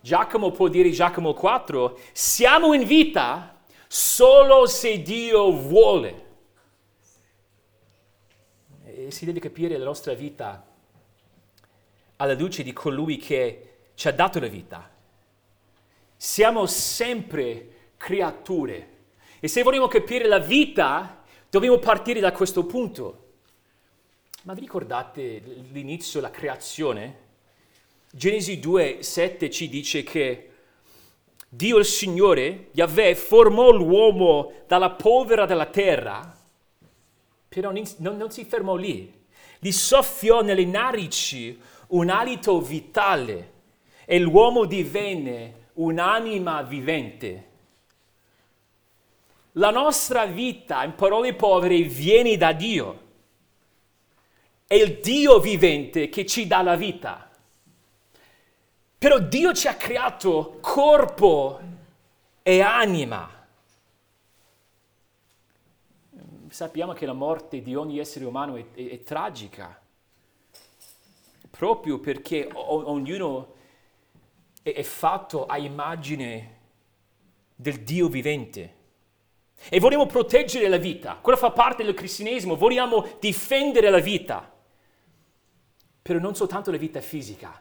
Giacomo 0.00 0.50
può 0.50 0.66
dire, 0.66 0.90
Giacomo 0.90 1.32
4, 1.32 1.96
siamo 2.10 2.74
in 2.74 2.84
vita 2.84 3.62
solo 3.86 4.66
se 4.66 5.00
Dio 5.00 5.52
vuole 5.52 6.26
si 9.10 9.24
deve 9.24 9.40
capire 9.40 9.78
la 9.78 9.84
nostra 9.84 10.14
vita 10.14 10.66
alla 12.16 12.34
luce 12.34 12.62
di 12.62 12.72
colui 12.72 13.16
che 13.16 13.76
ci 13.94 14.08
ha 14.08 14.12
dato 14.12 14.38
la 14.40 14.46
vita. 14.46 14.90
Siamo 16.16 16.66
sempre 16.66 17.79
creature 18.00 18.88
e 19.40 19.46
se 19.46 19.62
vogliamo 19.62 19.86
capire 19.86 20.26
la 20.26 20.38
vita 20.38 21.22
dobbiamo 21.50 21.78
partire 21.78 22.20
da 22.20 22.32
questo 22.32 22.64
punto. 22.64 23.26
Ma 24.44 24.54
vi 24.54 24.60
ricordate 24.60 25.42
l'inizio, 25.70 26.22
la 26.22 26.30
creazione? 26.30 27.28
Genesi 28.10 28.58
2, 28.58 29.02
7 29.02 29.50
ci 29.50 29.68
dice 29.68 30.02
che 30.02 30.50
Dio 31.46 31.76
il 31.76 31.84
Signore, 31.84 32.68
Yahweh, 32.72 33.14
formò 33.14 33.70
l'uomo 33.70 34.52
dalla 34.66 34.90
polvere 34.90 35.46
della 35.46 35.66
terra 35.66 36.38
però 37.50 37.72
non, 37.72 37.84
non 38.16 38.30
si 38.30 38.44
fermò 38.44 38.76
lì. 38.76 39.12
Gli 39.58 39.72
soffiò 39.72 40.40
nelle 40.40 40.64
narici 40.64 41.58
un 41.88 42.08
alito 42.08 42.60
vitale 42.60 43.52
e 44.04 44.20
l'uomo 44.20 44.66
divenne 44.66 45.70
un'anima 45.74 46.62
vivente. 46.62 47.48
La 49.52 49.70
nostra 49.70 50.26
vita, 50.26 50.84
in 50.84 50.94
parole 50.94 51.34
povere, 51.34 51.80
viene 51.82 52.36
da 52.36 52.52
Dio. 52.52 53.08
È 54.66 54.74
il 54.74 55.00
Dio 55.00 55.40
vivente 55.40 56.08
che 56.08 56.24
ci 56.24 56.46
dà 56.46 56.62
la 56.62 56.76
vita. 56.76 57.28
Però 58.98 59.18
Dio 59.18 59.52
ci 59.52 59.66
ha 59.66 59.74
creato 59.74 60.58
corpo 60.60 61.60
e 62.42 62.60
anima. 62.60 63.38
sappiamo 66.50 66.92
che 66.92 67.06
la 67.06 67.12
morte 67.12 67.62
di 67.62 67.74
ogni 67.74 67.98
essere 67.98 68.24
umano 68.24 68.56
è, 68.56 68.66
è, 68.74 68.88
è 68.90 69.02
tragica, 69.02 69.80
proprio 71.48 71.98
perché 71.98 72.48
o, 72.52 72.90
ognuno 72.90 73.54
è, 74.62 74.72
è 74.72 74.82
fatto 74.82 75.46
a 75.46 75.56
immagine 75.58 76.58
del 77.54 77.82
Dio 77.82 78.08
vivente. 78.08 78.78
E 79.68 79.78
vogliamo 79.78 80.06
proteggere 80.06 80.68
la 80.68 80.78
vita, 80.78 81.18
quello 81.20 81.38
fa 81.38 81.50
parte 81.50 81.84
del 81.84 81.94
cristianesimo, 81.94 82.56
vogliamo 82.56 83.06
difendere 83.20 83.90
la 83.90 83.98
vita, 83.98 84.50
però 86.02 86.18
non 86.18 86.34
soltanto 86.34 86.70
la 86.70 86.76
vita 86.76 87.00
fisica, 87.00 87.60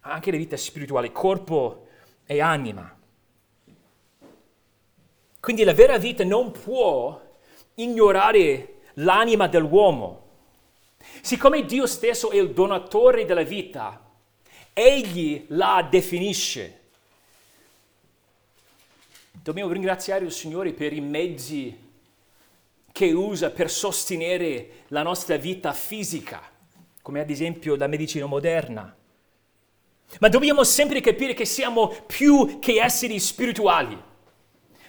anche 0.00 0.30
la 0.30 0.36
vita 0.36 0.56
spirituale, 0.56 1.12
corpo 1.12 1.86
e 2.26 2.40
anima. 2.40 2.98
Quindi 5.40 5.62
la 5.64 5.74
vera 5.74 5.98
vita 5.98 6.24
non 6.24 6.50
può 6.50 7.20
ignorare 7.74 8.80
l'anima 8.94 9.46
dell'uomo. 9.46 10.22
Siccome 11.20 11.64
Dio 11.64 11.86
stesso 11.86 12.30
è 12.30 12.36
il 12.36 12.52
donatore 12.52 13.24
della 13.24 13.42
vita, 13.42 14.00
Egli 14.72 15.44
la 15.48 15.86
definisce. 15.88 16.80
Dobbiamo 19.44 19.72
ringraziare 19.72 20.24
il 20.24 20.32
Signore 20.32 20.72
per 20.72 20.94
i 20.94 21.02
mezzi 21.02 21.78
che 22.90 23.12
usa 23.12 23.50
per 23.50 23.70
sostenere 23.70 24.84
la 24.88 25.02
nostra 25.02 25.36
vita 25.36 25.74
fisica, 25.74 26.40
come 27.02 27.20
ad 27.20 27.28
esempio 27.28 27.76
la 27.76 27.86
medicina 27.86 28.24
moderna. 28.24 28.96
Ma 30.20 30.28
dobbiamo 30.30 30.64
sempre 30.64 31.02
capire 31.02 31.34
che 31.34 31.44
siamo 31.44 31.94
più 32.06 32.58
che 32.58 32.82
esseri 32.82 33.20
spirituali. 33.20 34.02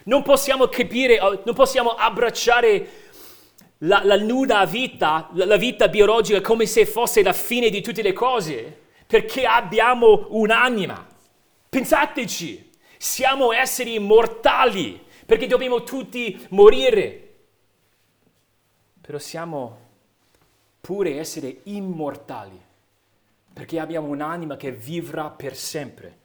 Non 0.06 0.24
possiamo 0.24 0.70
capire, 0.70 1.20
non 1.20 1.54
possiamo 1.54 1.90
abbracciare 1.90 2.88
la, 3.80 4.06
la 4.06 4.16
nuda 4.16 4.66
vita, 4.66 5.32
la, 5.34 5.44
la 5.44 5.58
vita 5.58 5.90
biologica 5.90 6.40
come 6.40 6.66
se 6.66 6.86
fosse 6.86 7.22
la 7.24 7.34
fine 7.34 7.70
di 7.70 7.82
tutte 7.82 8.02
le 8.02 8.14
cose, 8.14 8.84
perché 9.06 9.46
abbiamo 9.46 10.28
un'anima. 10.30 11.06
Pensateci, 11.68 12.65
siamo 12.98 13.52
esseri 13.52 14.00
mortali, 14.00 15.04
perché 15.26 15.48
dobbiamo 15.48 15.84
tutti 15.84 16.46
morire. 16.50 17.22
Però 19.02 19.18
siamo 19.18 19.80
pure 20.82 21.18
esseri 21.18 21.62
immortali, 21.64 22.60
perché 23.54 23.80
abbiamo 23.80 24.08
un'anima 24.08 24.56
che 24.56 24.72
vivrà 24.72 25.30
per 25.30 25.56
sempre. 25.56 26.24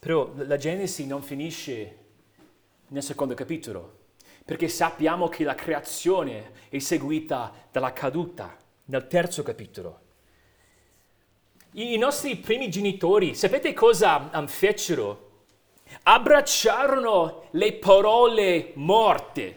Però 0.00 0.32
la 0.34 0.56
Genesi 0.56 1.06
non 1.06 1.22
finisce 1.22 1.96
nel 2.88 3.02
secondo 3.02 3.34
capitolo, 3.34 3.98
perché 4.44 4.68
sappiamo 4.68 5.28
che 5.28 5.44
la 5.44 5.54
creazione 5.54 6.52
è 6.68 6.78
seguita 6.78 7.52
dalla 7.70 7.92
caduta 7.92 8.56
nel 8.86 9.06
terzo 9.06 9.42
capitolo. 9.42 10.06
I 11.72 11.98
nostri 11.98 12.36
primi 12.36 12.70
genitori, 12.70 13.34
sapete 13.34 13.74
cosa 13.74 14.30
fecero? 14.46 15.26
Abbracciarono 16.04 17.48
le 17.50 17.74
parole 17.74 18.72
morte, 18.74 19.56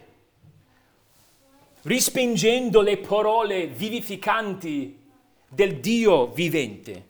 rispingendo 1.83 2.81
le 2.81 2.97
parole 2.97 3.67
vivificanti 3.67 4.99
del 5.47 5.79
Dio 5.79 6.27
vivente. 6.27 7.05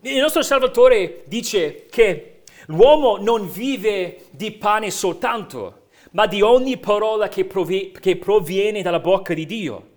Il 0.00 0.18
nostro 0.18 0.40
Salvatore 0.40 1.24
dice 1.26 1.86
che 1.90 2.42
l'uomo 2.66 3.18
non 3.18 3.50
vive 3.50 4.24
di 4.30 4.50
pane 4.52 4.90
soltanto, 4.90 5.88
ma 6.12 6.26
di 6.26 6.40
ogni 6.40 6.78
parola 6.78 7.28
che, 7.28 7.44
provi- 7.44 7.92
che 8.00 8.16
proviene 8.16 8.80
dalla 8.80 8.98
bocca 8.98 9.34
di 9.34 9.44
Dio. 9.44 9.90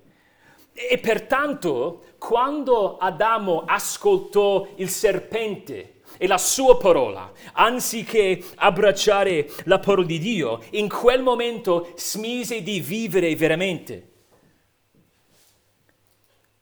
E 0.77 0.97
pertanto, 0.97 2.03
quando 2.17 2.97
Adamo 2.97 3.63
ascoltò 3.65 4.67
il 4.75 4.89
serpente 4.89 6.01
e 6.17 6.27
la 6.27 6.37
sua 6.37 6.77
parola, 6.77 7.31
anziché 7.53 8.43
abbracciare 8.55 9.49
la 9.63 9.79
parola 9.79 10.05
di 10.05 10.19
Dio, 10.19 10.61
in 10.71 10.89
quel 10.89 11.23
momento 11.23 11.93
smise 11.95 12.61
di 12.61 12.81
vivere 12.81 13.33
veramente. 13.37 14.11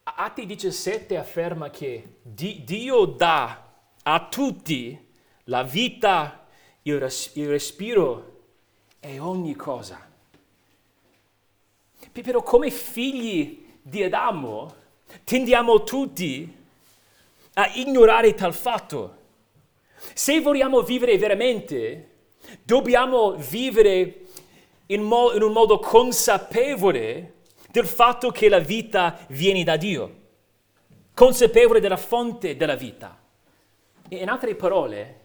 Atti 0.04 0.45
17 0.45 1.17
afferma 1.17 1.71
che 1.71 2.17
Dio 2.21 3.06
dà 3.06 3.73
a 4.04 4.28
tutti 4.28 5.08
la 5.45 5.63
vita, 5.63 6.45
il, 6.84 6.99
respiro 6.99 8.41
e 8.99 9.17
ogni 9.17 9.56
cosa. 9.56 10.08
Però 12.12 12.43
come 12.43 12.69
figli 12.69 13.62
di 13.86 14.02
Adamo 14.02 14.74
tendiamo 15.26 15.84
tutti 15.84 16.62
a 17.56 17.69
ignorare 17.76 18.34
tal 18.34 18.54
fatto. 18.54 19.17
Se 20.13 20.39
vogliamo 20.39 20.82
vivere 20.82 21.17
veramente, 21.17 22.10
dobbiamo 22.63 23.34
vivere 23.34 24.22
in, 24.88 25.02
mo- 25.02 25.34
in 25.34 25.41
un 25.41 25.52
modo 25.52 25.80
consapevole 25.80 27.34
del 27.69 27.86
fatto 27.86 28.32
che 28.32 28.48
la 28.48 28.60
vita 28.60 29.19
viene 29.30 29.63
da 29.63 29.76
Dio, 29.76 30.15
consapevole 31.13 31.80
della 31.80 31.98
fonte 31.98 32.56
della 32.56 32.76
vita. 32.76 33.19
In 34.10 34.30
altre 34.30 34.56
parole, 34.56 35.19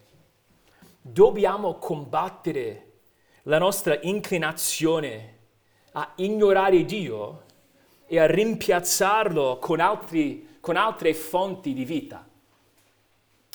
dobbiamo 1.01 1.75
combattere 1.79 2.85
la 3.43 3.59
nostra 3.59 3.99
inclinazione 4.03 5.37
a 5.93 6.13
ignorare 6.17 6.85
Dio 6.85 7.47
e 8.11 8.19
a 8.19 8.27
rimpiazzarlo 8.27 9.59
con, 9.59 9.81
altri, 9.81 10.57
con 10.61 10.77
altre 10.77 11.13
fonti 11.13 11.75
di 11.75 11.85
vita. 11.85 12.27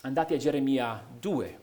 Andate 0.03 0.35
a 0.35 0.37
Geremia 0.37 1.03
2. 1.19 1.59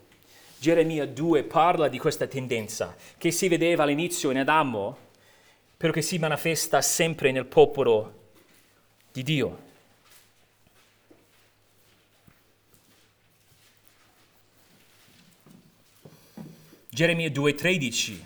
Geremia 0.59 1.07
2 1.07 1.45
parla 1.45 1.89
di 1.89 1.99
questa 1.99 2.27
tendenza 2.27 2.95
che 3.17 3.31
si 3.31 3.49
vedeva 3.49 3.85
all'inizio 3.85 4.31
in 4.31 4.39
Adamo, 4.39 4.97
però 5.77 5.93
che 5.93 6.03
si 6.03 6.19
manifesta 6.19 6.83
sempre 6.83 7.31
nel 7.31 7.47
popolo 7.47 8.33
di 9.13 9.23
Dio. 9.23 9.69
Geremia 16.89 17.29
2,13. 17.29 18.21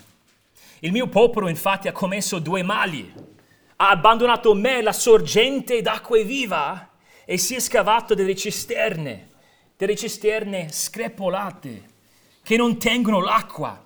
Il 0.79 0.91
mio 0.91 1.07
popolo 1.07 1.47
infatti 1.47 1.87
ha 1.87 1.91
commesso 1.91 2.39
due 2.39 2.63
mali. 2.63 3.34
Ha 3.77 3.89
abbandonato 3.89 4.53
me, 4.53 4.81
la 4.81 4.93
sorgente 4.93 5.81
d'acqua 5.81 6.21
viva, 6.23 6.91
e 7.25 7.37
si 7.37 7.55
è 7.55 7.59
scavato 7.59 8.13
delle 8.13 8.35
cisterne, 8.35 9.31
delle 9.75 9.95
cisterne 9.95 10.71
screpolate, 10.71 11.83
che 12.41 12.55
non 12.55 12.77
tengono 12.77 13.19
l'acqua. 13.19 13.83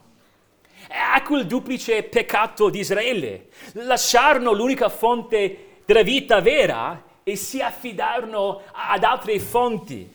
Ecco 0.88 1.38
il 1.38 1.48
duplice 1.48 2.04
peccato 2.04 2.70
di 2.70 2.80
Israele. 2.80 3.50
Lasciarono 3.74 4.52
l'unica 4.52 4.90
fonte 4.90 5.82
della 5.86 6.04
vita 6.04 6.40
vera 6.42 7.04
e 7.24 7.36
si 7.36 7.62
affidarono 7.62 8.62
ad 8.72 9.04
altre 9.04 9.40
fonti, 9.40 10.12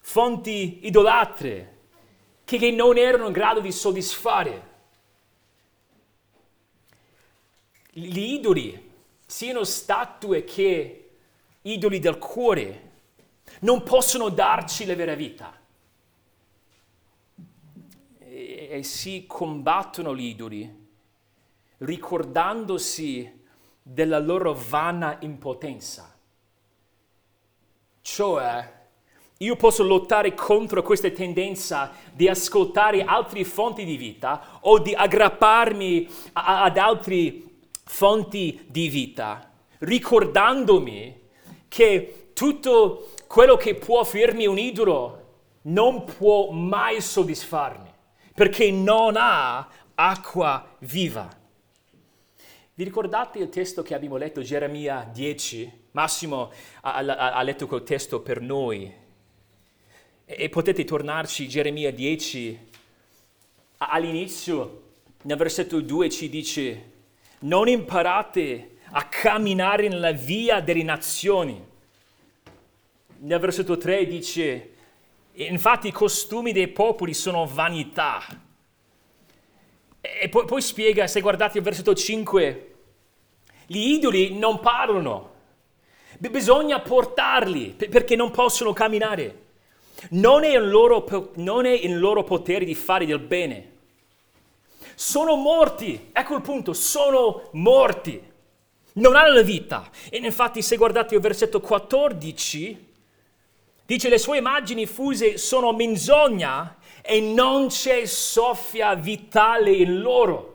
fonti 0.00 0.86
idolatre, 0.86 1.74
che 2.44 2.70
non 2.70 2.96
erano 2.96 3.26
in 3.26 3.32
grado 3.32 3.60
di 3.60 3.72
soddisfare. 3.72 4.74
Gli 7.90 8.34
idoli, 8.34 8.85
siano 9.36 9.64
statue 9.64 10.44
che 10.44 11.10
idoli 11.60 11.98
del 11.98 12.16
cuore, 12.16 12.92
non 13.60 13.82
possono 13.82 14.30
darci 14.30 14.86
la 14.86 14.94
vera 14.94 15.14
vita. 15.14 15.52
E, 18.18 18.68
e 18.70 18.82
si 18.82 19.26
combattono 19.26 20.16
gli 20.16 20.24
idoli 20.24 20.86
ricordandosi 21.76 23.44
della 23.82 24.20
loro 24.20 24.54
vana 24.54 25.18
impotenza. 25.20 26.16
Cioè, 28.00 28.74
io 29.36 29.56
posso 29.56 29.82
lottare 29.82 30.32
contro 30.32 30.82
questa 30.82 31.10
tendenza 31.10 31.92
di 32.10 32.26
ascoltare 32.26 33.04
altre 33.04 33.44
fonti 33.44 33.84
di 33.84 33.98
vita 33.98 34.60
o 34.62 34.78
di 34.78 34.94
aggrapparmi 34.94 36.08
a, 36.32 36.62
ad 36.62 36.78
altre 36.78 37.45
fonti 37.86 38.66
di 38.68 38.88
vita, 38.88 39.50
ricordandomi 39.78 41.20
che 41.68 42.30
tutto 42.34 43.12
quello 43.26 43.56
che 43.56 43.74
può 43.74 44.00
offrirmi 44.00 44.46
un 44.46 44.58
idolo 44.58 45.24
non 45.62 46.04
può 46.04 46.50
mai 46.50 47.00
soddisfarmi, 47.00 47.90
perché 48.34 48.70
non 48.70 49.14
ha 49.16 49.68
acqua 49.94 50.76
viva. 50.80 51.44
Vi 52.74 52.84
ricordate 52.84 53.38
il 53.38 53.48
testo 53.48 53.82
che 53.82 53.94
abbiamo 53.94 54.16
letto, 54.16 54.42
Geremia 54.42 55.08
10? 55.10 55.84
Massimo 55.92 56.52
ha, 56.82 57.42
letto 57.42 57.66
quel 57.66 57.82
testo 57.82 58.20
per 58.20 58.40
noi 58.42 58.92
e 60.26 60.48
potete 60.50 60.84
tornarci, 60.84 61.48
Geremia 61.48 61.90
10, 61.90 62.68
all'inizio, 63.78 64.82
nel 65.22 65.38
versetto 65.38 65.80
2 65.80 66.10
ci 66.10 66.28
dice, 66.28 66.90
non 67.40 67.68
imparate 67.68 68.78
a 68.90 69.04
camminare 69.04 69.88
nella 69.88 70.12
via 70.12 70.60
delle 70.60 70.82
nazioni. 70.82 71.62
Nel 73.18 73.38
versetto 73.38 73.76
3 73.76 74.06
dice, 74.06 74.70
infatti 75.32 75.88
i 75.88 75.92
costumi 75.92 76.52
dei 76.52 76.68
popoli 76.68 77.14
sono 77.14 77.46
vanità. 77.46 78.24
E 80.00 80.28
poi, 80.28 80.44
poi 80.44 80.62
spiega, 80.62 81.06
se 81.06 81.20
guardate 81.20 81.58
il 81.58 81.64
versetto 81.64 81.94
5, 81.94 82.74
gli 83.66 83.92
idoli 83.94 84.38
non 84.38 84.60
parlano, 84.60 85.34
bisogna 86.18 86.80
portarli 86.80 87.74
perché 87.90 88.16
non 88.16 88.30
possono 88.30 88.72
camminare. 88.72 89.44
Non 90.10 90.44
è, 90.44 90.56
loro, 90.58 91.32
non 91.36 91.64
è 91.64 91.72
in 91.72 91.98
loro 91.98 92.22
potere 92.22 92.64
di 92.64 92.74
fare 92.74 93.06
del 93.06 93.18
bene. 93.18 93.74
Sono 94.98 95.36
morti, 95.36 96.08
ecco 96.10 96.36
il 96.36 96.40
punto, 96.40 96.72
sono 96.72 97.50
morti. 97.52 98.32
Non 98.94 99.14
hanno 99.14 99.34
la 99.34 99.42
vita. 99.42 99.90
E 100.08 100.16
infatti 100.16 100.62
se 100.62 100.76
guardate 100.76 101.14
il 101.14 101.20
versetto 101.20 101.60
14, 101.60 102.92
dice 103.84 104.08
le 104.08 104.16
sue 104.16 104.38
immagini 104.38 104.86
fuse 104.86 105.36
sono 105.36 105.74
menzogna 105.74 106.78
e 107.02 107.20
non 107.20 107.66
c'è 107.66 108.06
soffia 108.06 108.94
vitale 108.94 109.70
in 109.70 110.00
loro. 110.00 110.54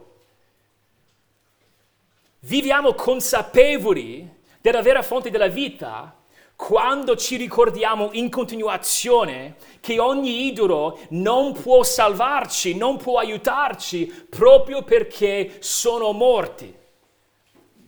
Viviamo 2.39 2.95
consapevoli 2.95 4.27
della 4.60 4.82
vera 4.82 5.04
fonte 5.04 5.30
della 5.30 5.49
vita 5.49 6.15
quando 6.62 7.15
ci 7.15 7.38
ricordiamo 7.38 8.12
in 8.12 8.30
continuazione 8.30 9.56
che 9.80 9.97
ogni 9.97 10.45
idolo 10.45 11.00
non 11.10 11.54
può 11.54 11.82
salvarci, 11.82 12.76
non 12.76 12.97
può 12.97 13.17
aiutarci 13.17 14.06
proprio 14.30 14.84
perché 14.84 15.56
sono 15.58 16.12
morti. 16.12 16.71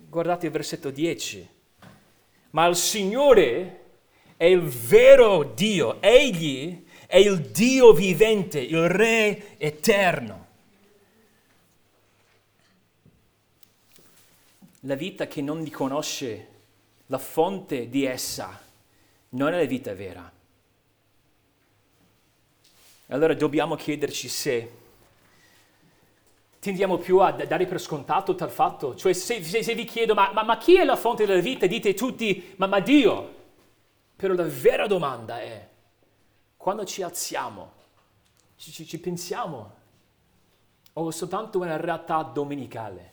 Guardate 0.09 0.47
il 0.47 0.51
versetto 0.51 0.89
10. 0.89 1.47
Ma 2.49 2.65
il 2.65 2.75
Signore 2.75 3.81
è 4.37 4.45
il 4.45 4.63
vero 4.63 5.43
Dio, 5.43 6.01
Egli 6.01 6.83
è 7.05 7.17
il 7.17 7.41
Dio 7.41 7.93
vivente, 7.93 8.59
il 8.59 8.89
Re 8.89 9.55
eterno. 9.59 10.47
La 14.79 14.95
vita 14.95 15.27
che 15.27 15.43
non 15.43 15.63
riconosce 15.63 16.47
la 17.13 17.19
fonte 17.19 17.89
di 17.89 18.05
essa 18.05 18.59
non 19.29 19.53
è 19.53 19.57
la 19.57 19.65
vita 19.65 19.93
vera. 19.93 20.31
Allora 23.07 23.35
dobbiamo 23.35 23.75
chiederci 23.75 24.27
se 24.27 24.71
tendiamo 26.57 26.97
più 26.97 27.19
a 27.19 27.31
dare 27.31 27.67
per 27.67 27.79
scontato 27.79 28.33
tal 28.33 28.49
fatto, 28.49 28.95
cioè 28.95 29.13
se, 29.13 29.43
se, 29.43 29.61
se 29.61 29.75
vi 29.75 29.85
chiedo 29.85 30.15
ma, 30.15 30.31
ma, 30.33 30.41
ma, 30.41 30.57
chi 30.57 30.75
è 30.75 30.83
la 30.83 30.95
fonte 30.95 31.27
della 31.27 31.39
vita, 31.39 31.67
dite 31.67 31.93
tutti 31.93 32.55
ma, 32.55 32.65
ma 32.65 32.79
Dio. 32.79 33.41
Però 34.15 34.33
la 34.33 34.43
vera 34.43 34.87
domanda 34.87 35.39
è, 35.39 35.67
quando 36.57 36.83
ci 36.83 37.03
alziamo, 37.03 37.73
ci, 38.55 38.71
ci, 38.71 38.87
ci 38.87 38.97
pensiamo 38.97 39.75
o 40.93 41.11
soltanto 41.11 41.59
una 41.59 41.77
realtà 41.77 42.23
domenicale? 42.23 43.12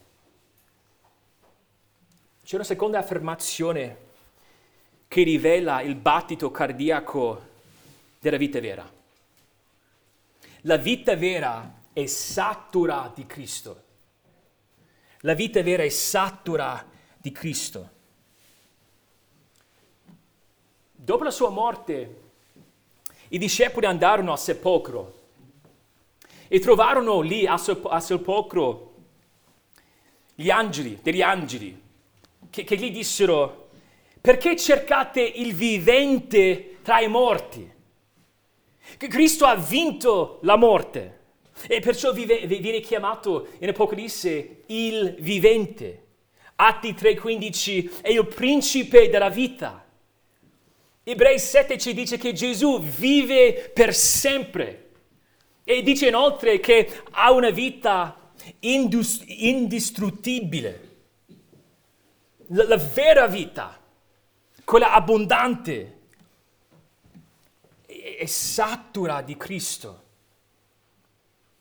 C'è 2.51 2.57
una 2.57 2.65
seconda 2.65 2.99
affermazione 2.99 3.97
che 5.07 5.23
rivela 5.23 5.83
il 5.83 5.95
battito 5.95 6.51
cardiaco 6.51 7.47
della 8.19 8.39
vita 8.39 8.59
vera. 8.59 8.93
La 10.63 10.77
vita 10.77 11.15
vera 11.15 11.83
è 11.93 12.07
satura 12.07 13.13
di 13.15 13.25
Cristo. 13.25 13.83
La 15.21 15.35
vita 15.35 15.63
vera 15.63 15.85
è 15.85 15.89
satura 15.91 16.85
di 17.19 17.31
Cristo. 17.31 17.91
Dopo 20.91 21.23
la 21.23 21.31
sua 21.31 21.51
morte, 21.51 22.21
i 23.29 23.39
discepoli 23.39 23.87
andarono 23.87 24.33
al 24.33 24.41
sepolcro 24.41 25.19
e 26.49 26.59
trovarono 26.59 27.21
lì 27.21 27.47
al, 27.47 27.61
sepolcro 27.61 28.95
gli 30.35 30.51
angeli, 30.51 30.99
degli 31.01 31.23
angeli, 31.23 31.89
che, 32.51 32.65
che 32.65 32.77
gli 32.77 32.91
dissero, 32.91 33.69
perché 34.21 34.57
cercate 34.57 35.21
il 35.21 35.55
vivente 35.55 36.79
tra 36.83 37.01
i 37.01 37.09
morti? 37.09 37.79
Cristo 38.97 39.47
ha 39.47 39.55
vinto 39.55 40.39
la 40.43 40.57
morte 40.57 41.19
e 41.67 41.81
perciò 41.81 42.13
vive, 42.13 42.47
viene 42.47 42.81
chiamato 42.81 43.49
in 43.61 43.69
Apocalisse 43.69 44.63
il 44.67 45.17
vivente. 45.19 46.05
Atti 46.57 46.93
3:15 46.93 48.01
è 48.03 48.11
il 48.11 48.27
principe 48.27 49.09
della 49.09 49.31
vita. 49.31 49.87
Ebrei 51.03 51.39
7 51.39 51.79
ci 51.79 51.95
dice 51.95 52.19
che 52.19 52.33
Gesù 52.33 52.81
vive 52.81 53.71
per 53.73 53.95
sempre 53.95 54.91
e 55.65 55.83
dice 55.83 56.09
inoltre 56.09 56.61
che 56.61 56.89
ha 57.13 57.33
una 57.33 57.51
vita 57.51 58.33
indus- 58.61 59.25
indistruttibile. 59.27 60.89
La, 62.53 62.67
la 62.67 62.77
vera 62.77 63.27
vita, 63.27 63.79
quella 64.65 64.93
abbondante, 64.93 65.99
è, 67.87 68.27
satura 68.27 69.23
di 69.23 69.37
Cristo, 69.37 70.03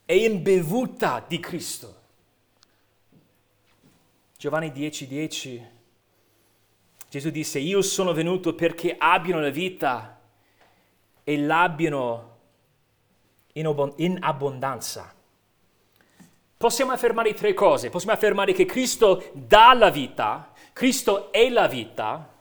è 0.05 0.13
imbevuta 0.13 1.23
di 1.27 1.39
Cristo. 1.39 1.97
Giovanni 4.37 4.69
10:10 4.69 5.07
10, 5.07 5.67
Gesù 7.09 7.29
disse, 7.31 7.59
io 7.59 7.81
sono 7.81 8.13
venuto 8.13 8.53
perché 8.53 8.95
abbiano 8.97 9.41
la 9.41 9.49
vita 9.49 10.19
e 11.23 11.37
l'abbiano 11.37 12.37
in, 13.53 14.17
abbondanza. 14.21 15.13
Possiamo 16.55 16.91
affermare 16.91 17.33
tre 17.33 17.53
cose. 17.53 17.89
Possiamo 17.89 18.13
affermare 18.13 18.53
che 18.53 18.65
Cristo 18.65 19.31
dà 19.33 19.73
la 19.73 19.89
vita, 19.89 20.51
Cristo 20.73 21.31
è 21.31 21.49
la 21.49 21.67
vita 21.67 22.33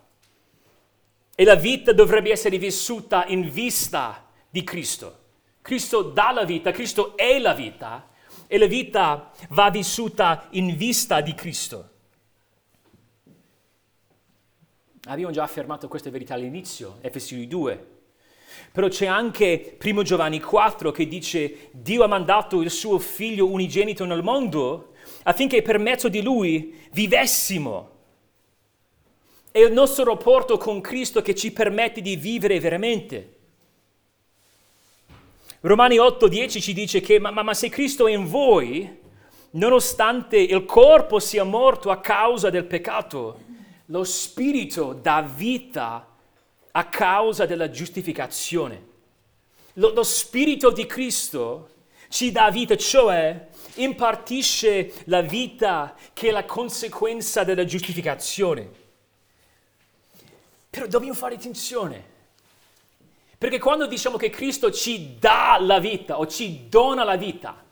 e 1.34 1.44
la 1.44 1.54
vita 1.54 1.92
dovrebbe 1.92 2.30
essere 2.30 2.58
vissuta 2.58 3.26
in 3.26 3.48
vista 3.50 4.26
di 4.50 4.64
Cristo. 4.64 5.18
Cristo 5.62 6.02
dà 6.02 6.32
la 6.32 6.44
vita, 6.44 6.70
Cristo 6.70 7.16
è 7.16 7.38
la 7.38 7.52
vita 7.52 8.08
e 8.46 8.58
la 8.58 8.66
vita 8.66 9.30
va 9.50 9.70
vissuta 9.70 10.48
in 10.50 10.76
vista 10.76 11.20
di 11.20 11.34
Cristo. 11.34 11.90
Abbiamo 15.04 15.32
già 15.32 15.42
affermato 15.42 15.88
queste 15.88 16.10
verità 16.10 16.34
all'inizio, 16.34 16.98
Efesini 17.00 17.46
2. 17.46 17.96
Però 18.72 18.88
c'è 18.88 19.06
anche 19.06 19.78
1 19.82 20.02
Giovanni 20.02 20.40
4 20.40 20.90
che 20.90 21.06
dice 21.06 21.68
Dio 21.72 22.02
ha 22.02 22.08
mandato 22.08 22.60
il 22.62 22.70
suo 22.70 22.98
figlio 22.98 23.46
unigenito 23.46 24.04
nel 24.04 24.22
mondo 24.22 24.94
affinché 25.24 25.62
per 25.62 25.78
mezzo 25.78 26.08
di 26.08 26.22
lui 26.22 26.74
vivessimo. 26.92 27.96
È 29.50 29.58
il 29.58 29.72
nostro 29.72 30.04
rapporto 30.04 30.56
con 30.56 30.80
Cristo 30.80 31.22
che 31.22 31.34
ci 31.34 31.52
permette 31.52 32.00
di 32.00 32.16
vivere 32.16 32.60
veramente. 32.60 33.36
Romani 35.60 35.96
8:10 35.96 36.60
ci 36.60 36.72
dice 36.72 37.00
che 37.00 37.18
ma, 37.18 37.30
ma, 37.30 37.42
ma 37.42 37.54
se 37.54 37.68
Cristo 37.68 38.06
è 38.06 38.12
in 38.12 38.26
voi, 38.26 38.98
nonostante 39.50 40.36
il 40.36 40.64
corpo 40.64 41.18
sia 41.18 41.44
morto 41.44 41.90
a 41.90 42.00
causa 42.00 42.50
del 42.50 42.64
peccato, 42.64 43.40
lo 43.86 44.04
spirito 44.04 44.92
dà 44.92 45.22
vita 45.22 46.06
a 46.70 46.84
causa 46.86 47.46
della 47.46 47.70
giustificazione. 47.70 48.86
Lo, 49.74 49.92
lo 49.92 50.02
Spirito 50.02 50.70
di 50.70 50.86
Cristo 50.86 51.70
ci 52.08 52.30
dà 52.32 52.50
vita, 52.50 52.76
cioè 52.76 53.48
impartisce 53.74 54.92
la 55.04 55.20
vita 55.20 55.94
che 56.12 56.28
è 56.28 56.30
la 56.30 56.44
conseguenza 56.44 57.44
della 57.44 57.64
giustificazione. 57.64 58.86
Però 60.78 60.88
dobbiamo 60.88 61.14
fare 61.14 61.34
attenzione, 61.34 62.04
perché 63.36 63.58
quando 63.58 63.88
diciamo 63.88 64.16
che 64.16 64.30
Cristo 64.30 64.70
ci 64.70 65.16
dà 65.18 65.58
la 65.60 65.80
vita 65.80 66.20
o 66.20 66.26
ci 66.28 66.68
dona 66.68 67.02
la 67.02 67.16
vita, 67.16 67.64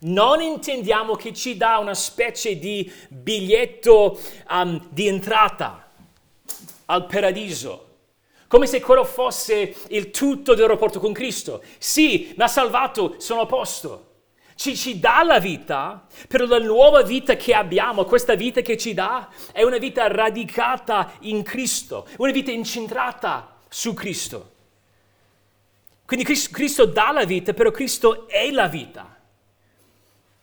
non 0.00 0.42
intendiamo 0.42 1.14
che 1.14 1.32
ci 1.32 1.56
dà 1.56 1.78
una 1.78 1.94
specie 1.94 2.58
di 2.58 2.92
biglietto 3.08 4.20
um, 4.50 4.88
di 4.90 5.08
entrata 5.08 5.90
al 6.84 7.06
paradiso 7.06 7.86
come 8.46 8.66
se 8.66 8.80
quello 8.82 9.04
fosse 9.04 9.74
il 9.88 10.10
tutto 10.10 10.54
del 10.54 10.66
rapporto 10.66 11.00
con 11.00 11.12
Cristo. 11.12 11.62
Sì, 11.78 12.34
mi 12.36 12.42
ha 12.42 12.48
salvato, 12.48 13.14
sono 13.18 13.42
a 13.42 13.46
posto. 13.46 14.09
Ci, 14.60 14.76
ci 14.76 15.00
dà 15.00 15.22
la 15.22 15.38
vita, 15.38 16.06
però 16.28 16.44
la 16.44 16.58
nuova 16.58 17.00
vita 17.00 17.34
che 17.34 17.54
abbiamo, 17.54 18.04
questa 18.04 18.34
vita 18.34 18.60
che 18.60 18.76
ci 18.76 18.92
dà, 18.92 19.30
è 19.52 19.62
una 19.62 19.78
vita 19.78 20.06
radicata 20.06 21.14
in 21.20 21.42
Cristo, 21.42 22.06
una 22.18 22.30
vita 22.30 22.50
incentrata 22.50 23.56
su 23.70 23.94
Cristo. 23.94 24.50
Quindi 26.04 26.26
Cristo 26.26 26.84
dà 26.84 27.10
la 27.10 27.24
vita, 27.24 27.54
però 27.54 27.70
Cristo 27.70 28.28
è 28.28 28.50
la 28.50 28.68
vita. 28.68 29.16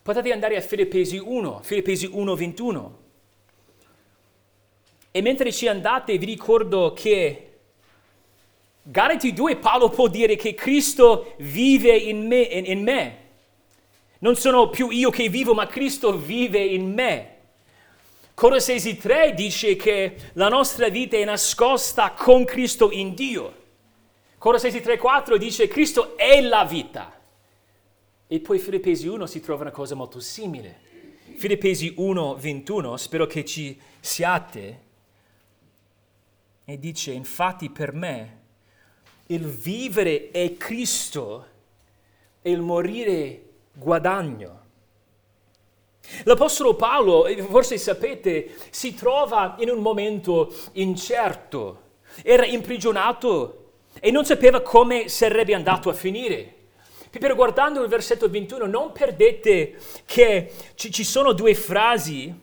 Potete 0.02 0.32
andare 0.32 0.56
a 0.58 0.62
Filippesi 0.62 1.20
1, 1.20 1.60
Filippesi 1.62 2.10
1, 2.12 2.36
21. 2.36 3.00
E 5.12 5.22
mentre 5.22 5.52
ci 5.52 5.68
andate 5.68 6.18
vi 6.18 6.26
ricordo 6.26 6.92
che 6.94 7.58
Galati 8.82 9.32
2 9.32 9.58
Paolo 9.58 9.90
può 9.90 10.08
dire 10.08 10.36
che 10.36 10.56
Cristo 10.56 11.36
vive 11.38 11.96
in 11.96 12.26
me, 12.26 12.42
in, 12.42 12.66
in 12.66 12.82
me. 12.82 13.26
Non 14.20 14.36
sono 14.36 14.70
più 14.70 14.90
io 14.90 15.10
che 15.10 15.30
vivo, 15.30 15.54
ma 15.54 15.68
Cristo 15.68 16.18
vive 16.18 16.60
in 16.60 16.92
me. 16.94 17.36
Colossesi 18.34 18.98
3 18.98 19.34
dice 19.34 19.76
che 19.76 20.16
la 20.34 20.48
nostra 20.48 20.90
vita 20.90 21.18
è 21.18 21.24
nascosta 21.24 22.12
con 22.12 22.46
Cristo 22.46 22.92
in 22.92 23.14
Dio. 23.14 23.66
Colossesi 24.38 24.78
3,4 24.80 25.36
dice 25.38 25.68
Cristo 25.68 26.16
è 26.18 26.40
la 26.42 26.64
vita. 26.64 27.20
E 28.28 28.40
poi 28.40 28.60
Filippesi 28.60 29.08
1 29.08 29.26
si 29.26 29.40
trova 29.40 29.62
una 29.62 29.72
cosa 29.72 29.96
molto 29.96 30.20
simile. 30.20 30.86
Filippesi 31.36 31.96
1,21, 31.98 32.94
spero 32.96 33.26
che 33.26 33.46
ci 33.46 33.80
siate, 34.00 34.86
e 36.70 36.78
dice, 36.78 37.12
infatti 37.12 37.70
per 37.70 37.94
me 37.94 38.40
il 39.28 39.46
vivere 39.46 40.32
è 40.32 40.58
Cristo 40.58 41.48
e 42.42 42.52
il 42.52 42.60
morire 42.60 43.47
guadagno. 43.78 44.66
L'Apostolo 46.24 46.76
Paolo, 46.76 47.28
forse 47.50 47.78
sapete, 47.78 48.56
si 48.70 48.96
trova 48.96 49.56
in 49.60 49.70
un 49.70 49.80
momento 49.80 50.54
incerto, 50.74 51.82
era 52.24 52.46
imprigionato 52.46 53.72
e 54.00 54.10
non 54.12 54.26
sapeva 54.26 54.62
come 54.62 55.10
sarebbe 55.10 55.54
andato 55.54 55.90
a 55.90 55.94
finire. 55.94 56.54
Però 57.10 57.36
guardando 57.36 57.82
il 57.82 57.90
versetto 57.90 58.30
21 58.30 58.66
non 58.68 58.92
perdete 58.92 59.76
che 60.06 60.52
ci, 60.76 61.04
sono 61.04 61.34
due 61.34 61.56
frasi 61.56 62.34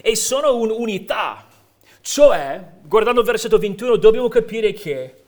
e 0.00 0.16
sono 0.16 0.56
un'unità. 0.56 1.46
Cioè, 2.00 2.72
guardando 2.82 3.20
il 3.20 3.26
versetto 3.26 3.58
21 3.58 3.96
dobbiamo 3.96 4.28
capire 4.28 4.72
che 4.72 5.22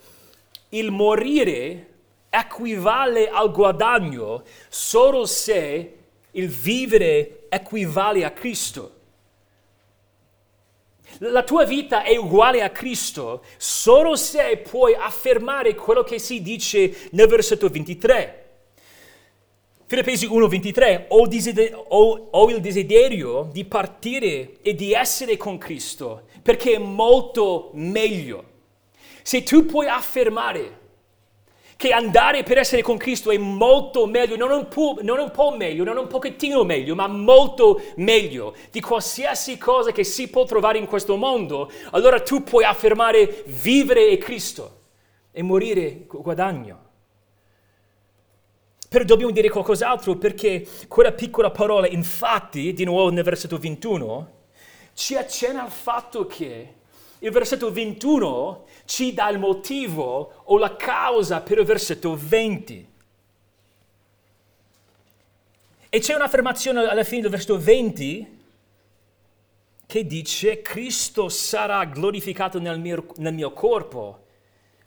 il 0.70 0.90
morire 0.90 1.94
equivale 2.38 3.28
al 3.28 3.50
guadagno 3.50 4.42
solo 4.68 5.26
se 5.26 5.94
il 6.32 6.48
vivere 6.48 7.46
equivale 7.48 8.24
a 8.24 8.30
Cristo. 8.30 8.92
La 11.18 11.44
tua 11.44 11.64
vita 11.64 12.02
è 12.02 12.16
uguale 12.16 12.62
a 12.62 12.70
Cristo 12.70 13.42
solo 13.56 14.16
se 14.16 14.58
puoi 14.58 14.94
affermare 14.94 15.74
quello 15.74 16.02
che 16.02 16.18
si 16.18 16.42
dice 16.42 17.08
nel 17.12 17.26
versetto 17.26 17.68
23. 17.68 18.44
Filippesi 19.86 20.26
1:23, 20.26 21.04
ho, 21.08 21.28
ho, 21.88 22.28
ho 22.32 22.50
il 22.50 22.60
desiderio 22.60 23.48
di 23.52 23.64
partire 23.64 24.58
e 24.60 24.74
di 24.74 24.92
essere 24.92 25.36
con 25.36 25.58
Cristo 25.58 26.24
perché 26.42 26.74
è 26.74 26.78
molto 26.78 27.70
meglio. 27.74 28.54
Se 29.22 29.42
tu 29.42 29.64
puoi 29.64 29.86
affermare 29.86 30.85
che 31.76 31.92
andare 31.92 32.42
per 32.42 32.56
essere 32.56 32.80
con 32.80 32.96
Cristo 32.96 33.30
è 33.30 33.36
molto 33.36 34.06
meglio, 34.06 34.36
non 34.36 34.50
un, 34.50 34.68
po', 34.68 34.96
non 35.02 35.18
un 35.18 35.30
po' 35.30 35.54
meglio, 35.54 35.84
non 35.84 35.98
un 35.98 36.06
pochettino 36.06 36.64
meglio, 36.64 36.94
ma 36.94 37.06
molto 37.06 37.82
meglio 37.96 38.54
di 38.70 38.80
qualsiasi 38.80 39.58
cosa 39.58 39.92
che 39.92 40.02
si 40.02 40.28
può 40.28 40.44
trovare 40.44 40.78
in 40.78 40.86
questo 40.86 41.16
mondo, 41.16 41.70
allora 41.90 42.20
tu 42.20 42.42
puoi 42.42 42.64
affermare 42.64 43.44
vivere 43.46 44.08
è 44.08 44.16
Cristo 44.16 44.80
e 45.30 45.42
morire 45.42 46.06
guadagno. 46.06 46.84
Però 48.88 49.04
dobbiamo 49.04 49.32
dire 49.32 49.50
qualcos'altro 49.50 50.16
perché 50.16 50.66
quella 50.88 51.12
piccola 51.12 51.50
parola, 51.50 51.86
infatti, 51.86 52.72
di 52.72 52.84
nuovo 52.84 53.10
nel 53.10 53.24
versetto 53.24 53.58
21, 53.58 54.30
ci 54.94 55.14
accenna 55.14 55.62
al 55.62 55.70
fatto 55.70 56.24
che 56.26 56.74
il 57.18 57.30
versetto 57.30 57.70
21 57.70 58.64
ci 58.86 59.12
dà 59.12 59.28
il 59.28 59.38
motivo 59.38 60.42
o 60.44 60.56
la 60.56 60.74
causa 60.76 61.42
per 61.42 61.58
il 61.58 61.64
versetto 61.64 62.16
20. 62.16 62.88
E 65.88 65.98
c'è 65.98 66.14
un'affermazione 66.14 66.86
alla 66.86 67.04
fine 67.04 67.22
del 67.22 67.30
versetto 67.30 67.58
20 67.58 68.34
che 69.86 70.06
dice 70.06 70.62
Cristo 70.62 71.28
sarà 71.28 71.84
glorificato 71.84 72.58
nel 72.58 72.80
mio, 72.80 73.06
nel 73.16 73.34
mio 73.34 73.52
corpo, 73.52 74.24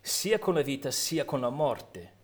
sia 0.01 0.39
con 0.39 0.53
la 0.55 0.61
vita 0.61 0.91
sia 0.91 1.23
con 1.25 1.39
la 1.39 1.49
morte. 1.49 2.17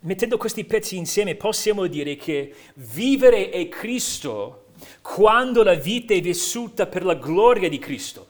Mettendo 0.00 0.36
questi 0.36 0.64
pezzi 0.64 0.96
insieme 0.96 1.34
possiamo 1.34 1.86
dire 1.86 2.16
che 2.16 2.54
vivere 2.74 3.50
è 3.50 3.68
Cristo 3.68 4.66
quando 5.02 5.62
la 5.62 5.74
vita 5.74 6.14
è 6.14 6.20
vissuta 6.20 6.86
per 6.86 7.04
la 7.04 7.14
gloria 7.14 7.68
di 7.68 7.78
Cristo. 7.78 8.27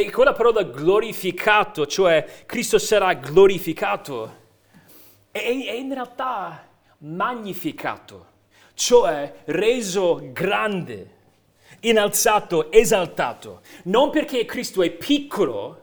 E 0.00 0.10
quella 0.10 0.32
parola 0.32 0.62
glorificato, 0.62 1.86
cioè 1.86 2.26
Cristo 2.46 2.78
sarà 2.78 3.12
glorificato, 3.12 4.36
è, 5.30 5.38
è 5.38 5.72
in 5.72 5.92
realtà 5.92 6.68
magnificato, 7.00 8.26
cioè 8.72 9.42
reso 9.44 10.30
grande, 10.32 11.16
innalzato, 11.80 12.72
esaltato. 12.72 13.60
Non 13.84 14.08
perché 14.08 14.46
Cristo 14.46 14.82
è 14.82 14.90
piccolo, 14.90 15.82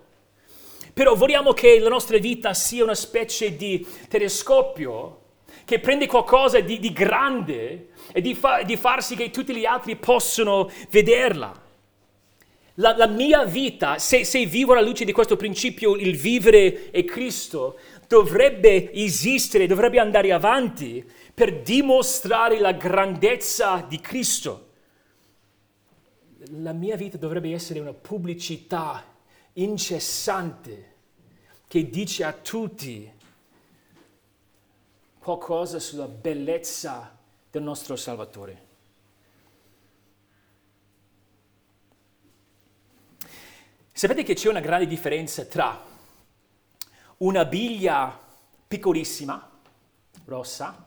però 0.96 1.14
vogliamo 1.14 1.54
che 1.54 1.78
la 1.80 1.90
nostra 1.90 2.18
vita 2.18 2.56
sia 2.56 2.84
una 2.84 2.96
specie 2.96 3.56
di 3.56 3.86
telescopio 4.10 5.26
che 5.64 5.80
prende 5.80 6.08
qualcosa 6.08 6.60
di, 6.60 6.80
di 6.80 6.92
grande 6.92 7.90
e 8.12 8.22
di, 8.22 8.34
fa, 8.34 8.64
di, 8.64 8.78
far 8.78 9.04
sì 9.04 9.16
che 9.16 9.30
tutti 9.30 9.56
gli 9.56 9.66
altri 9.66 9.96
possano 9.96 10.72
vederla. 10.90 11.66
La, 12.80 12.96
la 12.96 13.08
mia 13.08 13.44
vita, 13.44 13.98
se, 13.98 14.24
se 14.24 14.46
vivo 14.46 14.74
alla 14.74 14.82
luce 14.82 15.04
di 15.04 15.12
questo 15.12 15.36
principio, 15.36 15.96
il 15.96 16.16
vivere 16.16 16.92
è 16.92 17.04
Cristo, 17.06 17.80
dovrebbe 18.08 18.92
esistere, 18.92 19.66
dovrebbe 19.66 20.00
andare 20.00 20.32
avanti 20.32 21.04
per 21.34 21.62
dimostrare 21.62 22.60
la 22.60 22.74
grandezza 22.74 23.84
di 23.88 24.00
Cristo. 24.00 24.66
La 26.62 26.72
mia 26.72 26.96
vita 26.96 27.18
dovrebbe 27.18 27.52
essere 27.52 27.80
una 27.80 27.94
pubblicità 27.94 29.04
incessante 29.54 30.94
che 31.68 31.90
dice 31.90 32.24
a 32.24 32.32
tutti 32.32 33.12
qualcosa 35.18 35.80
sulla 35.80 36.08
bellezza 36.08 37.18
del 37.50 37.64
nostro 37.64 37.96
Salvatore. 37.96 38.67
Sapete 43.98 44.22
che 44.22 44.36
c'è 44.36 44.48
una 44.48 44.60
grande 44.60 44.86
differenza 44.86 45.44
tra 45.46 45.84
una 47.18 47.46
biglia 47.46 48.16
piccolissima, 48.68 49.50
rossa, 50.26 50.86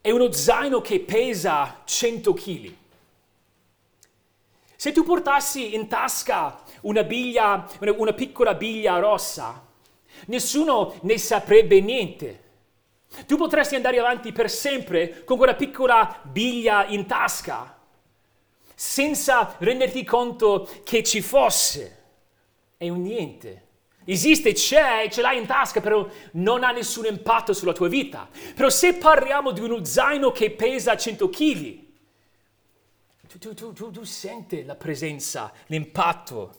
e 0.00 0.12
uno 0.12 0.30
zaino 0.30 0.80
che 0.80 1.00
pesa 1.00 1.80
100 1.82 2.32
kg. 2.32 2.76
Se 4.76 4.92
tu 4.92 5.02
portassi 5.02 5.74
in 5.74 5.88
tasca 5.88 6.62
una 6.82 7.02
biglia, 7.02 7.68
una 7.80 8.12
piccola 8.12 8.54
biglia 8.54 9.00
rossa, 9.00 9.66
nessuno 10.26 10.94
ne 11.02 11.18
saprebbe 11.18 11.80
niente. 11.80 12.42
Tu 13.26 13.36
potresti 13.36 13.74
andare 13.74 13.98
avanti 13.98 14.30
per 14.30 14.48
sempre 14.48 15.24
con 15.24 15.38
quella 15.38 15.56
piccola 15.56 16.20
biglia 16.22 16.86
in 16.86 17.04
tasca, 17.04 17.80
senza 18.82 19.54
renderti 19.58 20.02
conto 20.02 20.68
che 20.82 21.04
ci 21.04 21.22
fosse. 21.22 21.98
È 22.76 22.88
un 22.88 23.02
niente. 23.02 23.68
Esiste, 24.04 24.54
c'è, 24.54 25.08
ce 25.08 25.22
l'hai 25.22 25.38
in 25.38 25.46
tasca, 25.46 25.80
però 25.80 26.04
non 26.32 26.64
ha 26.64 26.72
nessun 26.72 27.06
impatto 27.06 27.52
sulla 27.52 27.72
tua 27.72 27.86
vita. 27.86 28.28
Però 28.56 28.68
se 28.68 28.94
parliamo 28.94 29.52
di 29.52 29.60
uno 29.60 29.84
zaino 29.84 30.32
che 30.32 30.50
pesa 30.50 30.96
100 30.96 31.28
kg, 31.28 31.78
tu, 33.38 33.54
tu, 33.54 33.72
tu, 33.72 33.90
tu, 33.92 34.02
senti 34.02 34.64
la 34.64 34.74
presenza, 34.74 35.52
l'impatto 35.66 36.54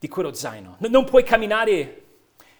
di 0.00 0.08
quello 0.08 0.34
zaino. 0.34 0.78
Non 0.80 1.04
puoi 1.04 1.22
camminare 1.22 2.06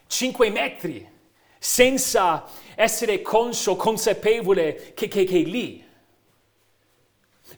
5 0.07 0.49
metri 0.49 1.11
senza 1.59 2.47
essere 2.77 3.21
conscio, 3.21 3.75
consapevole 3.75 4.93
che, 4.95 5.09
che, 5.09 5.25
che 5.25 5.41
è 5.41 5.43
lì. 5.43 5.89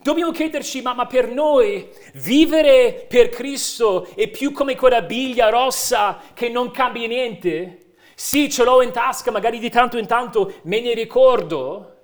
Dobbiamo 0.00 0.33
chiederci, 0.33 0.81
ma, 0.83 0.94
ma, 0.94 1.07
per 1.07 1.28
noi 1.28 1.88
vivere 2.14 3.07
per 3.09 3.28
Cristo 3.28 4.09
è 4.14 4.28
più 4.28 4.52
come 4.52 4.74
quella 4.74 5.02
biglia 5.02 5.48
rossa 5.48 6.20
che 6.33 6.48
non 6.48 6.70
cambia 6.70 7.07
niente? 7.07 7.94
Sì, 8.14 8.50
ce 8.50 8.64
l'ho 8.64 8.83
in 8.83 8.92
tasca, 8.92 9.31
magari 9.31 9.59
di 9.59 9.70
tanto 9.70 9.98
in 9.98 10.07
tanto 10.07 10.55
me 10.62 10.81
ne 10.81 10.94
ricordo. 10.94 11.96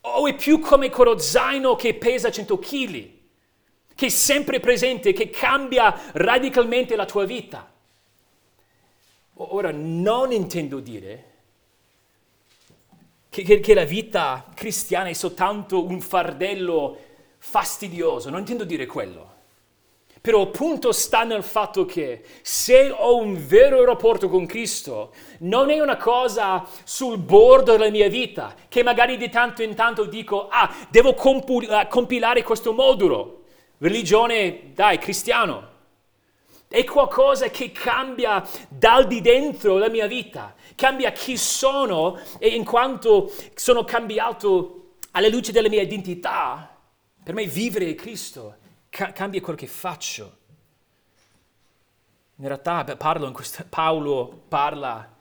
O 0.00 0.26
è 0.26 0.34
più 0.34 0.60
come 0.60 0.90
quello 0.90 1.18
zaino 1.18 1.74
che 1.76 1.94
pesa 1.94 2.30
100 2.30 2.58
kg, 2.58 3.10
che 3.94 4.06
è 4.06 4.10
sempre 4.10 4.60
presente, 4.60 5.12
che 5.12 5.30
cambia 5.30 6.10
radicalmente 6.12 6.96
la 6.96 7.04
tua 7.06 7.24
vita. 7.24 7.70
Ora, 9.34 9.70
non 9.72 10.32
intendo 10.32 10.80
dire 10.80 11.27
che, 13.28 13.42
che, 13.42 13.60
che 13.60 13.74
la 13.74 13.84
vita 13.84 14.46
cristiana 14.54 15.08
è 15.08 15.12
soltanto 15.12 15.84
un 15.84 16.00
fardello 16.00 16.96
fastidioso, 17.38 18.30
non 18.30 18.40
intendo 18.40 18.64
dire 18.64 18.86
quello. 18.86 19.36
Però 20.20 20.42
il 20.42 20.48
punto 20.48 20.90
sta 20.92 21.22
nel 21.22 21.44
fatto 21.44 21.84
che 21.84 22.22
se 22.42 22.90
ho 22.90 23.16
un 23.16 23.46
vero 23.46 23.84
rapporto 23.84 24.28
con 24.28 24.46
Cristo, 24.46 25.12
non 25.40 25.70
è 25.70 25.80
una 25.80 25.96
cosa 25.96 26.66
sul 26.82 27.18
bordo 27.18 27.72
della 27.72 27.90
mia 27.90 28.08
vita, 28.08 28.54
che 28.68 28.82
magari 28.82 29.16
di 29.16 29.30
tanto 29.30 29.62
in 29.62 29.74
tanto 29.74 30.04
dico, 30.04 30.48
ah, 30.48 30.74
devo 30.90 31.14
uh, 31.16 31.88
compilare 31.88 32.42
questo 32.42 32.72
modulo. 32.72 33.44
Religione, 33.78 34.72
dai, 34.74 34.98
cristiano. 34.98 35.76
È 36.66 36.82
qualcosa 36.84 37.48
che 37.48 37.70
cambia 37.70 38.46
dal 38.68 39.06
di 39.06 39.20
dentro 39.20 39.78
la 39.78 39.88
mia 39.88 40.06
vita, 40.06 40.54
cambia 40.78 41.10
chi 41.10 41.36
sono 41.36 42.20
e 42.38 42.54
in 42.54 42.64
quanto 42.64 43.32
sono 43.54 43.82
cambiato 43.82 44.94
alla 45.10 45.26
luce 45.26 45.50
della 45.50 45.68
mia 45.68 45.82
identità. 45.82 46.72
Per 47.20 47.34
me 47.34 47.46
vivere 47.46 47.96
Cristo, 47.96 48.58
ca- 48.88 49.10
cambia 49.10 49.40
quello 49.40 49.58
che 49.58 49.66
faccio. 49.66 50.36
In 52.36 52.46
realtà 52.46 52.84
questo, 53.32 53.64
Paolo 53.68 54.44
parla 54.46 55.16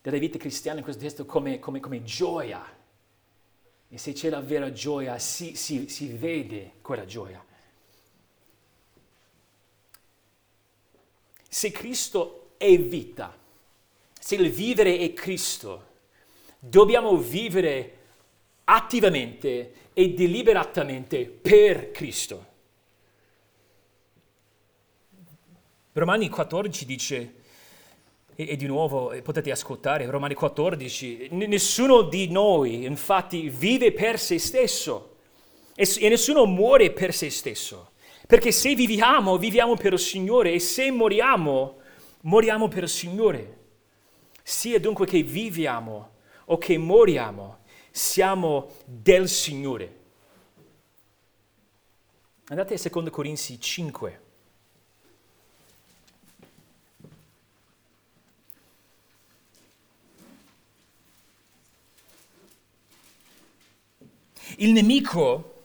della 0.00 0.16
vita 0.16 0.38
cristiana 0.38 0.78
in 0.78 0.84
questo 0.84 1.02
testo 1.02 1.26
come, 1.26 1.58
come, 1.58 1.80
come 1.80 2.02
gioia. 2.02 2.64
E 3.86 3.98
se 3.98 4.14
c'è 4.14 4.30
la 4.30 4.40
vera 4.40 4.72
gioia, 4.72 5.18
si, 5.18 5.54
si, 5.54 5.86
si 5.90 6.08
vede 6.14 6.76
quella 6.80 7.04
gioia. 7.04 7.44
Se 11.46 11.70
Cristo 11.70 12.54
è 12.56 12.78
vita, 12.78 13.42
se 14.24 14.36
il 14.36 14.50
vivere 14.50 15.00
è 15.00 15.12
Cristo, 15.12 15.84
dobbiamo 16.58 17.14
vivere 17.18 17.96
attivamente 18.64 19.72
e 19.92 20.14
deliberatamente 20.14 21.26
per 21.26 21.90
Cristo. 21.90 22.46
Romani 25.92 26.30
14 26.30 26.86
dice, 26.86 27.34
e, 28.34 28.48
e, 28.48 28.56
di 28.56 28.64
nuovo 28.64 29.14
potete 29.22 29.50
ascoltare, 29.50 30.06
Romani 30.06 30.32
14, 30.32 31.28
nessuno 31.32 32.00
di 32.00 32.30
noi 32.30 32.86
infatti 32.86 33.50
vive 33.50 33.92
per 33.92 34.18
se 34.18 34.38
stesso 34.38 35.16
e, 35.74 35.86
e 35.98 36.08
nessuno 36.08 36.46
muore 36.46 36.92
per 36.92 37.12
se 37.12 37.28
stesso. 37.28 37.90
Perché 38.26 38.52
se 38.52 38.74
viviamo, 38.74 39.36
viviamo 39.36 39.76
per 39.76 39.92
il 39.92 39.98
Signore 39.98 40.54
e 40.54 40.60
se 40.60 40.90
moriamo, 40.90 41.76
moriamo 42.22 42.68
per 42.68 42.84
il 42.84 42.88
Signore. 42.88 43.58
Sia 44.46 44.78
dunque 44.78 45.06
che 45.06 45.22
viviamo 45.22 46.10
o 46.44 46.58
che 46.58 46.76
moriamo, 46.76 47.60
siamo 47.90 48.72
del 48.84 49.26
Signore. 49.26 50.00
Andate 52.48 52.74
a 52.74 52.90
2 52.90 53.08
Corinzi 53.08 53.58
5. 53.58 54.20
Il 64.58 64.72
nemico 64.72 65.62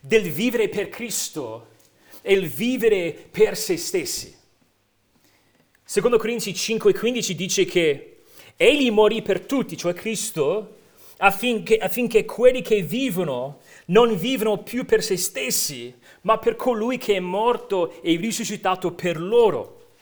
del 0.00 0.28
vivere 0.32 0.68
per 0.68 0.88
Cristo 0.88 1.76
è 2.22 2.32
il 2.32 2.48
vivere 2.48 3.12
per 3.12 3.56
se 3.56 3.76
stessi. 3.76 4.39
Secondo 5.90 6.18
Corinzi 6.18 6.52
5,15 6.52 7.32
dice 7.32 7.64
che 7.64 8.18
egli 8.54 8.92
morì 8.92 9.22
per 9.22 9.40
tutti, 9.40 9.76
cioè 9.76 9.92
Cristo, 9.92 10.76
affinché, 11.16 11.78
affinché 11.78 12.24
quelli 12.24 12.62
che 12.62 12.82
vivono 12.82 13.58
non 13.86 14.14
vivono 14.14 14.58
più 14.58 14.84
per 14.84 15.02
se 15.02 15.16
stessi, 15.16 15.92
ma 16.20 16.38
per 16.38 16.54
colui 16.54 16.96
che 16.96 17.16
è 17.16 17.18
morto 17.18 18.00
e 18.02 18.14
risuscitato 18.14 18.92
per 18.92 19.20
loro. 19.20 19.94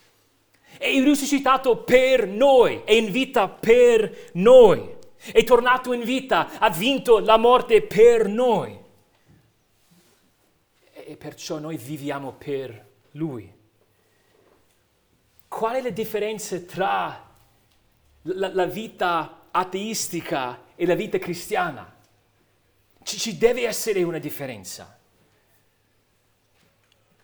È 0.77 0.91
risuscitato 1.03 1.79
per 1.79 2.27
noi, 2.27 2.83
è 2.85 2.93
in 2.93 3.11
vita 3.11 3.49
per 3.49 4.29
noi, 4.35 4.95
è 5.33 5.43
tornato 5.43 5.95
in 5.95 6.03
vita, 6.03 6.59
ha 6.59 6.69
vinto 6.69 7.19
la 7.19 7.39
morte 7.39 7.81
per 7.81 8.29
noi. 8.29 8.79
E 10.93 11.17
perciò 11.17 11.59
noi 11.59 11.79
viviamo 11.79 12.35
per 12.35 12.89
lui. 13.13 13.57
Qual 15.49 15.75
è 15.75 15.83
la 15.83 15.91
differenza 15.91 16.59
tra 16.61 17.27
la, 18.23 18.55
la 18.55 18.67
vita 18.67 19.49
ateistica 19.51 20.67
e 20.77 20.87
la 20.87 20.95
vita 20.95 21.19
cristiana? 21.19 21.97
Ci, 23.03 23.19
ci 23.19 23.39
deve 23.39 23.67
essere 23.67 24.03
una 24.03 24.19
differenza. 24.19 24.97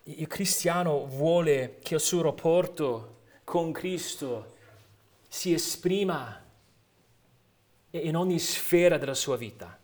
Il 0.04 0.26
cristiano 0.26 1.06
vuole 1.06 1.78
che 1.82 1.94
il 1.94 2.00
suo 2.00 2.22
rapporto 2.22 3.20
con 3.44 3.72
Cristo 3.72 4.56
si 5.28 5.52
esprima 5.52 6.42
in 7.90 8.16
ogni 8.16 8.38
sfera 8.38 8.98
della 8.98 9.14
sua 9.14 9.36
vita. 9.36 9.78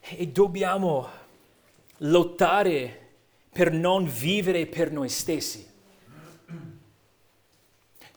E 0.00 0.26
dobbiamo 0.28 1.08
lottare 1.98 3.06
per 3.50 3.72
non 3.72 4.06
vivere 4.06 4.66
per 4.66 4.92
noi 4.92 5.08
stessi. 5.08 5.66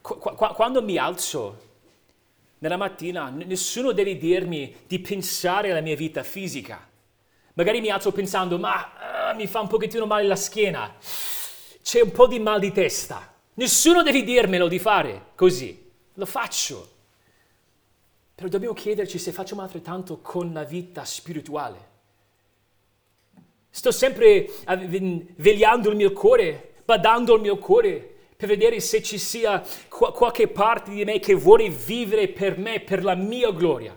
Quando 0.02 0.82
mi 0.82 0.98
alzo 0.98 1.70
nella 2.58 2.76
mattina, 2.76 3.28
nessuno 3.30 3.92
deve 3.92 4.16
dirmi 4.16 4.74
di 4.86 4.98
pensare 4.98 5.70
alla 5.70 5.80
mia 5.80 5.96
vita 5.96 6.22
fisica. 6.22 6.86
Magari 7.54 7.80
mi 7.80 7.88
alzo 7.88 8.12
pensando, 8.12 8.58
ma 8.58 9.32
uh, 9.32 9.36
mi 9.36 9.46
fa 9.46 9.60
un 9.60 9.68
pochettino 9.68 10.06
male 10.06 10.26
la 10.26 10.36
schiena 10.36 10.94
c'è 11.82 12.00
un 12.00 12.12
po' 12.12 12.26
di 12.26 12.38
mal 12.38 12.60
di 12.60 12.72
testa. 12.72 13.34
Nessuno 13.54 14.02
deve 14.02 14.22
dirmelo 14.22 14.68
di 14.68 14.78
fare 14.78 15.26
così. 15.34 15.90
Lo 16.14 16.24
faccio. 16.24 16.90
Però 18.34 18.48
dobbiamo 18.48 18.74
chiederci 18.74 19.18
se 19.18 19.32
facciamo 19.32 19.62
altrettanto 19.62 20.20
con 20.20 20.52
la 20.52 20.62
vita 20.62 21.04
spirituale. 21.04 21.90
Sto 23.68 23.90
sempre 23.90 24.48
vegliando 25.36 25.90
il 25.90 25.96
mio 25.96 26.12
cuore, 26.12 26.74
badando 26.84 27.34
il 27.34 27.40
mio 27.40 27.58
cuore 27.58 28.11
per 28.42 28.50
vedere 28.50 28.80
se 28.80 29.00
ci 29.04 29.18
sia 29.18 29.64
qualche 29.88 30.48
parte 30.48 30.90
di 30.90 31.04
me 31.04 31.20
che 31.20 31.34
vuole 31.34 31.68
vivere 31.68 32.26
per 32.26 32.58
me, 32.58 32.80
per 32.80 33.04
la 33.04 33.14
mia 33.14 33.52
gloria. 33.52 33.96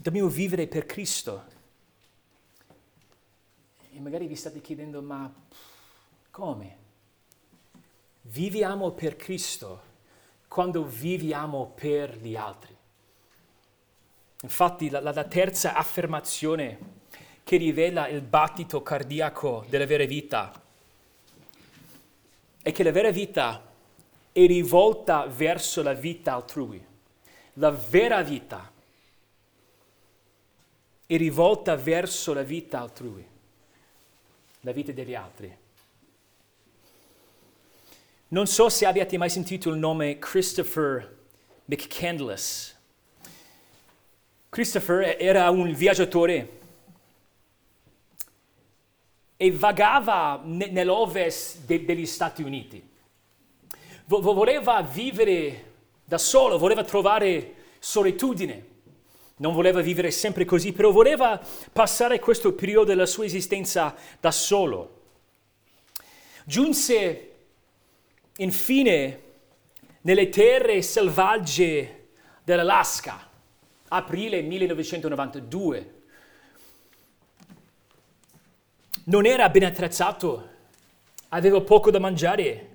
Dobbiamo 0.00 0.26
vivere 0.26 0.66
per 0.66 0.84
Cristo 0.84 1.44
e 3.94 4.00
magari 4.00 4.26
vi 4.26 4.34
state 4.34 4.60
chiedendo, 4.60 5.00
ma 5.02 5.32
come? 6.32 6.76
Viviamo 8.22 8.90
per 8.90 9.14
Cristo 9.14 9.82
quando 10.48 10.82
viviamo 10.82 11.70
per 11.76 12.16
gli 12.16 12.34
altri. 12.34 12.76
Infatti 14.42 14.90
la, 14.90 14.98
la, 14.98 15.12
la 15.12 15.24
terza 15.24 15.74
affermazione 15.74 16.78
che 17.44 17.56
rivela 17.56 18.08
il 18.08 18.22
battito 18.22 18.82
cardiaco 18.82 19.64
della 19.68 19.86
vera 19.86 20.04
vita 20.04 20.61
è 22.62 22.72
che 22.72 22.82
la 22.82 22.92
vera 22.92 23.10
vita 23.10 23.70
è 24.32 24.46
rivolta 24.46 25.26
verso 25.26 25.82
la 25.82 25.92
vita 25.92 26.34
altrui. 26.34 26.82
La 27.54 27.70
vera 27.70 28.22
vita 28.22 28.70
è 31.04 31.16
rivolta 31.16 31.76
verso 31.76 32.32
la 32.32 32.42
vita 32.42 32.80
altrui 32.80 33.30
la 34.62 34.72
vita 34.72 34.92
degli 34.92 35.14
altri. 35.14 35.56
Non 38.28 38.46
so 38.46 38.68
se 38.68 38.86
abbiate 38.86 39.18
mai 39.18 39.28
sentito 39.28 39.70
il 39.70 39.76
nome 39.76 40.18
Christopher 40.18 41.18
McCandless. 41.66 42.76
Christopher 44.48 45.16
era 45.18 45.50
un 45.50 45.72
viaggiatore 45.72 46.60
e 49.42 49.50
vagava 49.50 50.40
nell'ovest 50.44 51.64
de- 51.66 51.84
degli 51.84 52.06
Stati 52.06 52.44
Uniti. 52.44 52.80
V- 54.04 54.20
voleva 54.20 54.80
vivere 54.82 55.72
da 56.04 56.16
solo, 56.16 56.58
voleva 56.58 56.84
trovare 56.84 57.54
solitudine 57.80 58.70
non 59.38 59.54
voleva 59.54 59.80
vivere 59.80 60.12
sempre 60.12 60.44
così, 60.44 60.72
però 60.72 60.92
voleva 60.92 61.40
passare 61.72 62.20
questo 62.20 62.52
periodo 62.52 62.84
della 62.84 63.06
sua 63.06 63.24
esistenza 63.24 63.92
da 64.20 64.30
solo. 64.30 65.00
Giunse 66.44 67.30
infine 68.36 69.20
nelle 70.02 70.28
terre 70.28 70.80
selvagge 70.82 72.10
dell'Alaska, 72.44 73.28
aprile 73.88 74.42
1992. 74.42 76.01
Non 79.04 79.26
era 79.26 79.48
ben 79.48 79.64
attrezzato, 79.64 80.48
aveva 81.28 81.60
poco 81.60 81.90
da 81.90 81.98
mangiare 81.98 82.68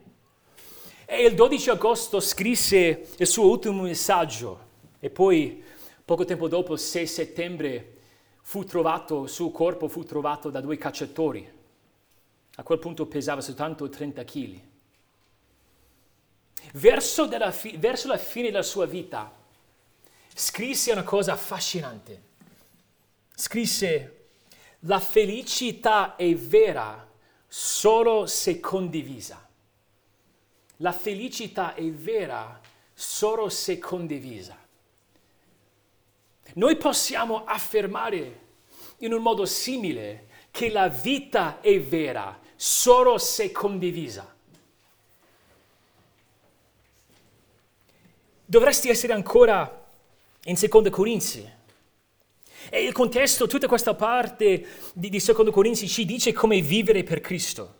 e 1.05 1.25
il 1.25 1.35
12 1.35 1.69
agosto 1.69 2.19
scrisse 2.19 3.07
il 3.17 3.27
suo 3.27 3.47
ultimo 3.49 3.83
messaggio 3.83 4.65
e 4.99 5.09
poi 5.09 5.63
Poco 6.07 6.23
tempo 6.23 6.47
dopo, 6.47 6.71
il 6.71 6.79
6 6.79 7.05
settembre, 7.05 7.97
fu 8.41 8.63
trovato, 8.63 9.23
il 9.23 9.29
suo 9.29 9.51
corpo 9.51 9.89
fu 9.89 10.05
trovato 10.05 10.49
da 10.49 10.61
due 10.61 10.77
cacciatori. 10.77 11.51
A 12.55 12.63
quel 12.63 12.79
punto 12.79 13.05
pesava 13.07 13.41
soltanto 13.41 13.89
30 13.89 14.23
kg. 14.23 14.61
Verso, 16.75 17.27
fi- 17.51 17.75
verso 17.75 18.07
la 18.07 18.17
fine 18.17 18.51
della 18.51 18.63
sua 18.63 18.85
vita, 18.85 19.35
scrisse 20.33 20.93
una 20.93 21.03
cosa 21.03 21.33
affascinante. 21.33 22.21
Scrisse, 23.35 24.16
la 24.81 24.99
felicità 24.99 26.15
è 26.15 26.33
vera 26.35 27.07
solo 27.47 28.25
se 28.25 28.59
condivisa. 28.59 29.45
La 30.77 30.91
felicità 30.91 31.73
è 31.73 31.89
vera 31.91 32.59
solo 32.93 33.49
se 33.49 33.79
condivisa. 33.79 34.65
Noi 36.53 36.75
possiamo 36.77 37.45
affermare 37.45 38.45
in 38.97 39.13
un 39.13 39.21
modo 39.21 39.45
simile 39.45 40.27
che 40.51 40.69
la 40.69 40.87
vita 40.87 41.59
è 41.61 41.79
vera 41.79 42.39
solo 42.55 43.17
se 43.17 43.51
condivisa. 43.51 44.35
Dovresti 48.45 48.89
essere 48.89 49.13
ancora 49.13 49.85
in 50.45 50.55
seconda 50.55 50.89
Corinzi. 50.89 51.55
E 52.69 52.83
il 52.83 52.91
contesto, 52.91 53.47
tutta 53.47 53.67
questa 53.67 53.93
parte 53.93 54.65
di, 54.93 55.09
di 55.09 55.19
secondo 55.19 55.51
Corinzi 55.51 55.87
ci 55.87 56.05
dice 56.05 56.33
come 56.33 56.61
vivere 56.61 57.03
per 57.03 57.21
Cristo. 57.21 57.75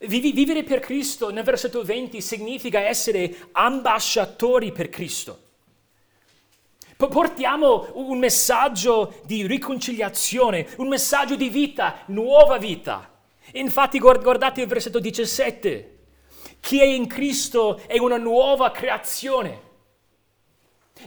Vivere 0.00 0.62
per 0.62 0.78
Cristo 0.78 1.30
nel 1.30 1.42
versetto 1.42 1.82
20 1.82 2.20
significa 2.20 2.80
essere 2.80 3.48
ambasciatori 3.52 4.70
per 4.70 4.88
Cristo. 4.90 5.46
Portiamo 6.96 7.90
un 7.94 8.18
messaggio 8.18 9.20
di 9.24 9.46
riconciliazione, 9.46 10.68
un 10.76 10.88
messaggio 10.88 11.36
di 11.36 11.48
vita, 11.48 12.02
nuova 12.06 12.58
vita. 12.58 13.08
Infatti 13.52 13.98
guardate 13.98 14.60
il 14.60 14.66
versetto 14.66 15.00
17. 15.00 15.98
Chi 16.60 16.80
è 16.80 16.84
in 16.84 17.06
Cristo 17.06 17.80
è 17.86 17.98
una 17.98 18.18
nuova 18.18 18.70
creazione. 18.70 19.66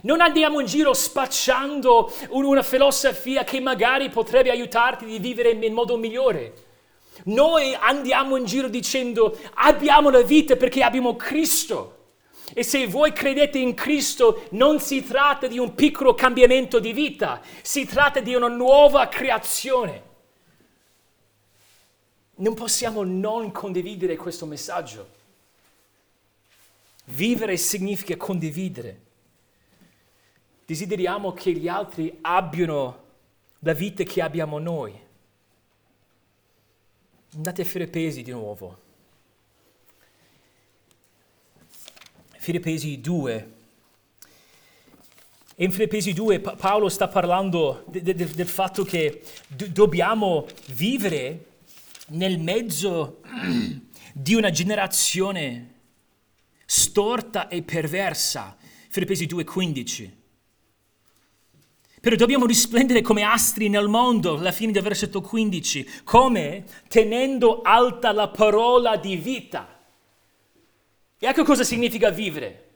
Non 0.00 0.20
andiamo 0.20 0.58
in 0.58 0.66
giro 0.66 0.94
spacciando 0.94 2.12
una 2.30 2.62
filosofia 2.62 3.44
che 3.44 3.60
magari 3.60 4.08
potrebbe 4.08 4.50
aiutarti 4.50 5.04
a 5.04 5.18
vivere 5.18 5.50
in 5.50 5.72
modo 5.72 5.96
migliore. 5.96 6.70
Noi 7.24 7.74
andiamo 7.74 8.36
in 8.36 8.44
giro 8.44 8.68
dicendo 8.68 9.38
abbiamo 9.54 10.10
la 10.10 10.22
vita 10.22 10.56
perché 10.56 10.82
abbiamo 10.82 11.14
Cristo. 11.14 11.98
E 12.54 12.62
se 12.64 12.86
voi 12.86 13.12
credete 13.12 13.58
in 13.58 13.74
Cristo 13.74 14.44
non 14.50 14.80
si 14.80 15.06
tratta 15.06 15.46
di 15.46 15.58
un 15.58 15.74
piccolo 15.74 16.14
cambiamento 16.14 16.80
di 16.80 16.92
vita, 16.92 17.40
si 17.62 17.86
tratta 17.86 18.20
di 18.20 18.34
una 18.34 18.48
nuova 18.48 19.08
creazione. 19.08 20.10
Non 22.36 22.54
possiamo 22.54 23.04
non 23.04 23.52
condividere 23.52 24.16
questo 24.16 24.46
messaggio. 24.46 25.20
Vivere 27.04 27.56
significa 27.56 28.16
condividere. 28.16 29.00
Desideriamo 30.72 31.34
che 31.34 31.52
gli 31.52 31.68
altri 31.68 32.16
abbiano 32.22 33.02
la 33.58 33.74
vita 33.74 34.04
che 34.04 34.22
abbiamo 34.22 34.58
noi. 34.58 34.98
Andate 37.34 37.60
a 37.60 37.64
fare 37.66 37.88
pesi 37.88 38.22
di 38.22 38.30
nuovo. 38.30 38.78
Filippesi 42.38 43.02
2. 43.02 43.52
E 45.56 45.62
in 45.62 45.72
Filippesi 45.72 46.14
2 46.14 46.40
Paolo 46.40 46.88
sta 46.88 47.06
parlando 47.06 47.84
de, 47.88 48.00
de, 48.00 48.14
del 48.14 48.48
fatto 48.48 48.82
che 48.82 49.22
do, 49.48 49.68
dobbiamo 49.68 50.46
vivere 50.68 51.48
nel 52.12 52.38
mezzo 52.38 53.20
di 54.14 54.34
una 54.34 54.48
generazione 54.48 55.74
storta 56.64 57.48
e 57.48 57.62
perversa. 57.62 58.56
Filippesi 58.88 59.26
2,15. 59.26 60.20
Però 62.02 62.16
dobbiamo 62.16 62.46
risplendere 62.46 63.00
come 63.00 63.22
astri 63.22 63.68
nel 63.68 63.86
mondo, 63.86 64.36
alla 64.36 64.50
fine 64.50 64.72
del 64.72 64.82
versetto 64.82 65.20
15, 65.20 66.00
come 66.02 66.64
tenendo 66.88 67.62
alta 67.62 68.10
la 68.10 68.26
parola 68.26 68.96
di 68.96 69.14
vita. 69.14 69.78
E 71.16 71.26
ecco 71.28 71.44
cosa 71.44 71.62
significa 71.62 72.10
vivere. 72.10 72.70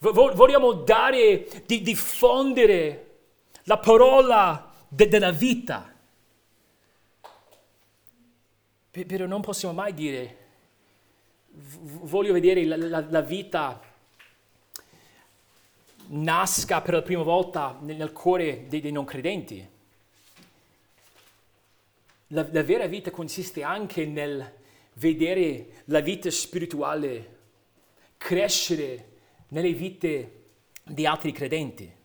Vogliamo 0.00 0.72
dare, 0.72 1.46
di 1.64 1.80
diffondere 1.80 3.18
la 3.64 3.78
parola 3.78 4.68
de- 4.88 5.06
della 5.06 5.30
vita. 5.30 5.94
Però 8.90 9.26
non 9.26 9.42
possiamo 9.42 9.74
mai 9.74 9.94
dire, 9.94 10.36
voglio 11.52 12.32
vedere 12.32 12.64
la, 12.64 12.76
la, 12.76 13.06
la 13.08 13.20
vita 13.20 13.80
nasca 16.12 16.80
per 16.80 16.94
la 16.94 17.02
prima 17.02 17.22
volta 17.22 17.78
nel 17.80 18.12
cuore 18.12 18.66
dei, 18.68 18.80
dei 18.80 18.92
non 18.92 19.04
credenti. 19.04 19.68
La, 22.28 22.46
la, 22.50 22.62
vera 22.62 22.86
vita 22.86 23.10
consiste 23.10 23.62
anche 23.62 24.06
nel 24.06 24.58
vedere 24.94 25.82
la 25.86 26.00
vita 26.00 26.30
spirituale 26.30 27.38
crescere 28.16 29.08
nelle 29.48 29.72
vite 29.72 30.42
di 30.84 31.06
altri 31.06 31.32
credenti. 31.32 31.98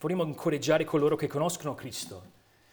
Vogliamo 0.00 0.24
incoraggiare 0.24 0.84
coloro 0.84 1.16
che 1.16 1.28
conoscono 1.28 1.74
Cristo. 1.74 2.32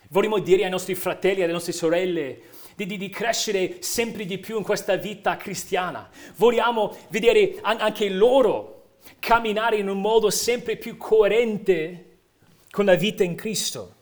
Vogliamo 0.09 0.39
dire 0.39 0.65
ai 0.65 0.69
nostri 0.69 0.95
fratelli 0.95 1.39
e 1.39 1.43
alle 1.43 1.53
nostre 1.53 1.71
sorelle 1.71 2.41
di, 2.75 2.85
di, 2.85 2.97
di, 2.97 3.09
crescere 3.09 3.81
sempre 3.81 4.25
di 4.25 4.37
più 4.37 4.57
in 4.57 4.63
questa 4.63 4.95
vita 4.95 5.37
cristiana. 5.37 6.09
Vogliamo 6.35 6.95
vedere 7.09 7.59
anche 7.61 8.09
loro 8.09 8.97
camminare 9.19 9.77
in 9.77 9.89
un 9.89 9.99
modo 9.99 10.29
sempre 10.29 10.77
più 10.77 10.97
coerente 10.97 12.17
con 12.69 12.85
la 12.85 12.95
vita 12.95 13.23
in 13.23 13.35
Cristo. 13.35 13.95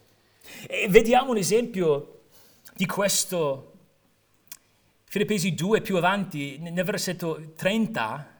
E 0.67 0.87
vediamo 0.89 1.31
un 1.31 1.37
esempio 1.37 2.21
di 2.73 2.85
questo 2.85 3.65
Filippesi 5.05 5.55
2 5.55 5.81
più 5.81 5.97
avanti, 5.97 6.59
nel 6.59 6.85
versetto 6.85 7.53
30, 7.55 8.37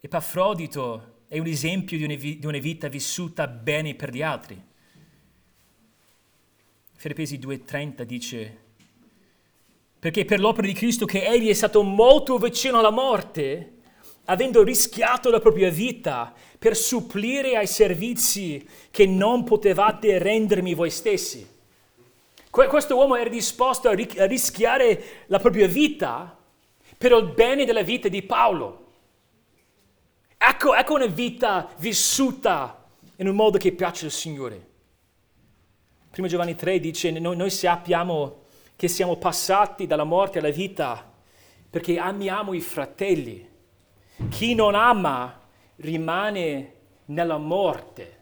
Epafrodito 0.00 1.24
è 1.28 1.38
un 1.38 1.46
esempio 1.46 1.98
di 1.98 2.40
una 2.42 2.58
vita 2.58 2.88
vissuta 2.88 3.46
bene 3.48 3.94
per 3.94 4.14
gli 4.14 4.22
altri. 4.22 4.58
Filippesi 7.06 7.38
2,30 7.38 8.02
dice, 8.02 8.58
perché 9.96 10.24
per 10.24 10.40
l'opera 10.40 10.66
di 10.66 10.72
Cristo 10.72 11.06
che 11.06 11.24
egli 11.24 11.48
è 11.48 11.52
stato 11.52 11.84
molto 11.84 12.36
vicino 12.36 12.80
alla 12.80 12.90
morte, 12.90 13.74
avendo 14.24 14.64
rischiato 14.64 15.30
la 15.30 15.38
propria 15.38 15.70
vita 15.70 16.34
per 16.58 16.74
supplire 16.74 17.56
ai 17.56 17.68
servizi 17.68 18.68
che 18.90 19.06
non 19.06 19.44
potevate 19.44 20.18
rendermi 20.18 20.74
voi 20.74 20.90
stessi. 20.90 21.46
Questo 22.50 22.96
uomo 22.96 23.14
era 23.14 23.30
disposto 23.30 23.88
a 23.88 23.94
rischiare 23.94 25.24
la 25.26 25.38
propria 25.38 25.68
vita 25.68 26.36
per 26.98 27.12
il 27.12 27.30
bene 27.32 27.64
della 27.64 27.82
vita 27.82 28.08
di 28.08 28.22
Paolo. 28.22 28.94
Ecco, 30.36 30.74
ecco 30.74 30.94
una 30.94 31.06
vita 31.06 31.68
vissuta 31.76 32.84
in 33.18 33.28
un 33.28 33.36
modo 33.36 33.58
che 33.58 33.70
piace 33.70 34.06
al 34.06 34.10
Signore. 34.10 34.74
Prima 36.16 36.30
Giovanni 36.30 36.54
3 36.54 36.80
dice, 36.80 37.10
noi, 37.10 37.36
noi 37.36 37.50
sappiamo 37.50 38.44
che 38.74 38.88
siamo 38.88 39.16
passati 39.16 39.86
dalla 39.86 40.04
morte 40.04 40.38
alla 40.38 40.48
vita 40.48 41.12
perché 41.68 41.98
amiamo 41.98 42.54
i 42.54 42.62
fratelli. 42.62 43.46
Chi 44.30 44.54
non 44.54 44.74
ama 44.74 45.38
rimane 45.76 46.72
nella 47.04 47.36
morte. 47.36 48.16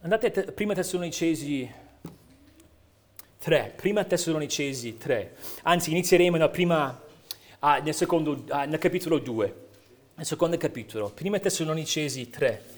Andate 0.00 0.32
a 0.32 0.50
Prima 0.50 0.74
Tessalonicesi 0.74 1.72
3, 3.38 3.74
Prima 3.76 4.02
Tessalonicesi 4.02 4.96
3. 4.96 5.36
Anzi, 5.62 5.92
inizieremo 5.92 6.36
nel, 6.36 6.50
prima, 6.50 7.00
ah, 7.60 7.78
nel, 7.78 7.94
secondo, 7.94 8.42
ah, 8.48 8.64
nel 8.64 8.80
capitolo 8.80 9.20
2, 9.20 9.54
nel 10.16 10.26
secondo 10.26 10.56
capitolo, 10.56 11.10
Prima 11.10 11.38
Tessalonicesi 11.38 12.28
3. 12.28 12.77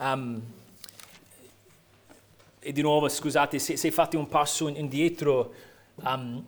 Um, 0.00 0.40
e 2.58 2.72
di 2.72 2.80
nuovo, 2.80 3.06
scusate, 3.08 3.58
se, 3.58 3.76
se 3.76 3.90
fate 3.90 4.16
un 4.16 4.28
passo 4.28 4.68
indietro, 4.68 5.52
um, 5.96 6.42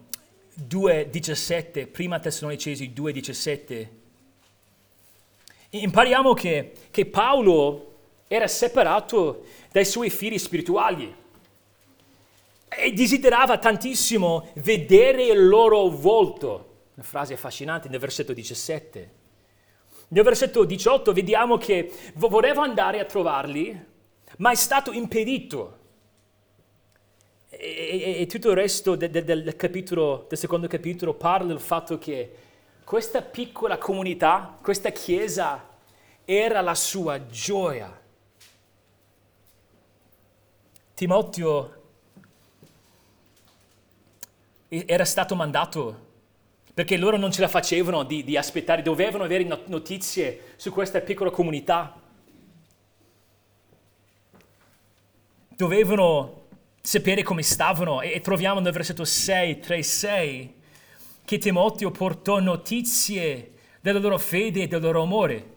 2.17, 0.68 1.86
prima 1.86 2.18
Tessalonicesi 2.18 2.92
2.17, 2.96 3.86
impariamo 5.70 6.32
che, 6.32 6.72
che 6.90 7.04
Paolo 7.04 7.94
era 8.26 8.46
separato 8.46 9.44
dai 9.70 9.84
suoi 9.84 10.08
figli 10.08 10.38
spirituali 10.38 11.14
e 12.68 12.92
desiderava 12.94 13.58
tantissimo 13.58 14.48
vedere 14.54 15.26
il 15.26 15.46
loro 15.46 15.88
volto. 15.88 16.70
Una 16.94 17.04
frase 17.04 17.34
affascinante 17.34 17.90
nel 17.90 18.00
versetto 18.00 18.32
17. 18.32 19.20
Nel 20.12 20.24
versetto 20.24 20.64
18 20.64 21.14
vediamo 21.14 21.56
che 21.56 21.90
voleva 22.16 22.62
andare 22.62 23.00
a 23.00 23.06
trovarli, 23.06 23.86
ma 24.36 24.50
è 24.50 24.54
stato 24.54 24.92
impedito. 24.92 25.78
E, 27.48 27.56
e, 27.58 28.20
e 28.20 28.26
tutto 28.26 28.50
il 28.50 28.56
resto 28.56 28.94
de, 28.94 29.08
de, 29.08 29.24
del, 29.24 29.56
capitolo, 29.56 30.26
del 30.28 30.36
secondo 30.36 30.66
capitolo 30.66 31.14
parla 31.14 31.46
del 31.46 31.60
fatto 31.60 31.96
che 31.96 32.34
questa 32.84 33.22
piccola 33.22 33.78
comunità, 33.78 34.58
questa 34.60 34.90
chiesa, 34.90 35.66
era 36.26 36.60
la 36.60 36.74
sua 36.74 37.26
gioia. 37.28 37.98
Timoteo 40.92 41.80
era 44.68 45.06
stato 45.06 45.34
mandato 45.34 46.10
perché 46.74 46.96
loro 46.96 47.18
non 47.18 47.30
ce 47.30 47.42
la 47.42 47.48
facevano 47.48 48.02
di, 48.02 48.24
di 48.24 48.36
aspettare, 48.36 48.82
dovevano 48.82 49.24
avere 49.24 49.46
notizie 49.66 50.54
su 50.56 50.70
questa 50.70 51.00
piccola 51.00 51.30
comunità. 51.30 52.00
Dovevano 55.48 56.40
sapere 56.80 57.22
come 57.22 57.42
stavano 57.42 58.00
e, 58.00 58.20
troviamo 58.20 58.60
nel 58.60 58.72
versetto 58.72 59.04
6, 59.04 59.60
3, 59.60 59.82
6 59.82 60.54
che 61.24 61.38
Timoteo 61.38 61.90
portò 61.90 62.40
notizie 62.40 63.52
della 63.80 63.98
loro 63.98 64.16
fede 64.16 64.62
e 64.62 64.66
del 64.66 64.80
loro 64.80 65.02
amore. 65.02 65.50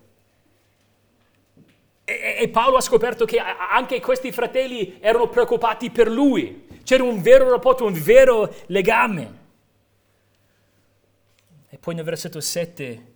E, 2.04 2.38
e 2.42 2.50
Paolo 2.50 2.76
ha 2.76 2.82
scoperto 2.82 3.24
che 3.24 3.40
anche 3.40 4.02
questi 4.02 4.34
fratelli 4.34 4.98
erano 5.00 5.30
preoccupati 5.30 5.90
per 5.92 6.10
lui. 6.10 6.68
C'era 6.84 7.04
un 7.04 7.22
vero 7.22 7.50
rapporto, 7.50 7.86
un 7.86 7.94
vero 7.94 8.54
legame. 8.68 9.44
E 11.76 11.78
poi 11.78 11.94
nel 11.94 12.06
versetto 12.06 12.40
7 12.40 13.12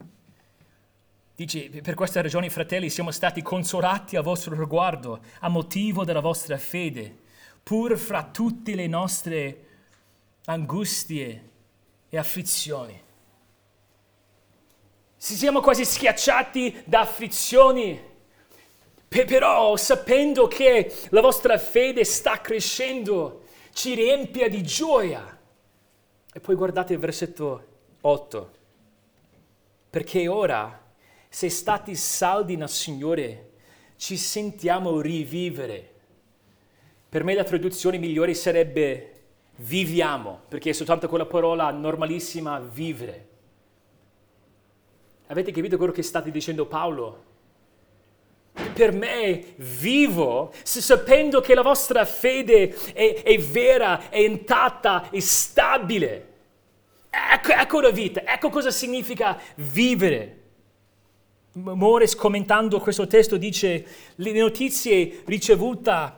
dice, 1.33 1.69
per 1.81 1.93
questa 1.93 2.21
ragione, 2.21 2.49
fratelli, 2.49 2.89
siamo 2.89 3.09
stati 3.09 3.41
consolati 3.41 4.17
a 4.17 4.21
vostro 4.21 4.53
riguardo, 4.53 5.21
a 5.39 5.47
motivo 5.47 6.03
della 6.03 6.19
vostra 6.19 6.57
fede, 6.57 7.19
pur 7.63 7.97
fra 7.97 8.25
tutte 8.25 8.75
le 8.75 8.87
nostre 8.87 9.65
angustie 10.43 11.49
e 12.09 12.17
afflizioni. 12.17 13.01
Si 15.15 15.35
siamo 15.35 15.61
quasi 15.61 15.85
schiacciati 15.85 16.81
da 16.83 16.99
afflizioni, 16.99 17.97
però 19.07 19.77
sapendo 19.77 20.49
che 20.49 20.93
la 21.11 21.21
vostra 21.21 21.57
fede 21.57 22.03
sta 22.03 22.41
crescendo, 22.41 23.45
ci 23.71 23.93
riempie 23.93 24.49
di 24.49 24.61
gioia. 24.63 25.39
E 26.33 26.39
poi 26.41 26.55
guardate 26.55 26.91
il 26.91 26.99
versetto 26.99 27.68
8. 28.01 28.51
Perché 29.89 30.27
ora, 30.27 30.81
se 31.27 31.49
stati 31.49 31.95
saldi 31.95 32.55
nel 32.55 32.69
Signore, 32.69 33.51
ci 33.95 34.17
sentiamo 34.17 35.01
rivivere. 35.01 35.93
Per 37.09 37.23
me 37.23 37.33
la 37.33 37.43
traduzione 37.43 37.97
migliore 37.97 38.33
sarebbe 38.33 39.13
viviamo, 39.57 40.41
perché 40.47 40.69
è 40.69 40.73
soltanto 40.73 41.09
quella 41.09 41.25
parola 41.25 41.71
normalissima, 41.71 42.59
vivere. 42.59 43.27
Avete 45.27 45.51
capito 45.51 45.77
quello 45.77 45.91
che 45.91 46.03
state 46.03 46.31
dicendo 46.31 46.65
Paolo? 46.65 47.27
per 48.73 48.91
me 48.91 49.55
vivo, 49.57 50.51
sapendo 50.63 51.41
che 51.41 51.53
la 51.53 51.61
vostra 51.61 52.05
fede 52.05 52.73
è, 52.93 53.21
è 53.23 53.37
vera, 53.37 54.09
è 54.09 54.19
intatta, 54.19 55.09
è 55.09 55.19
stabile. 55.19 56.28
Ecco, 57.09 57.51
ecco 57.51 57.81
la 57.81 57.89
vita, 57.89 58.23
ecco 58.25 58.49
cosa 58.49 58.71
significa 58.71 59.39
vivere. 59.55 60.35
Mores 61.53 62.15
commentando 62.15 62.79
questo 62.79 63.07
testo 63.07 63.35
dice 63.35 63.85
le 64.15 64.31
notizie 64.33 65.23
ricevute 65.25 66.11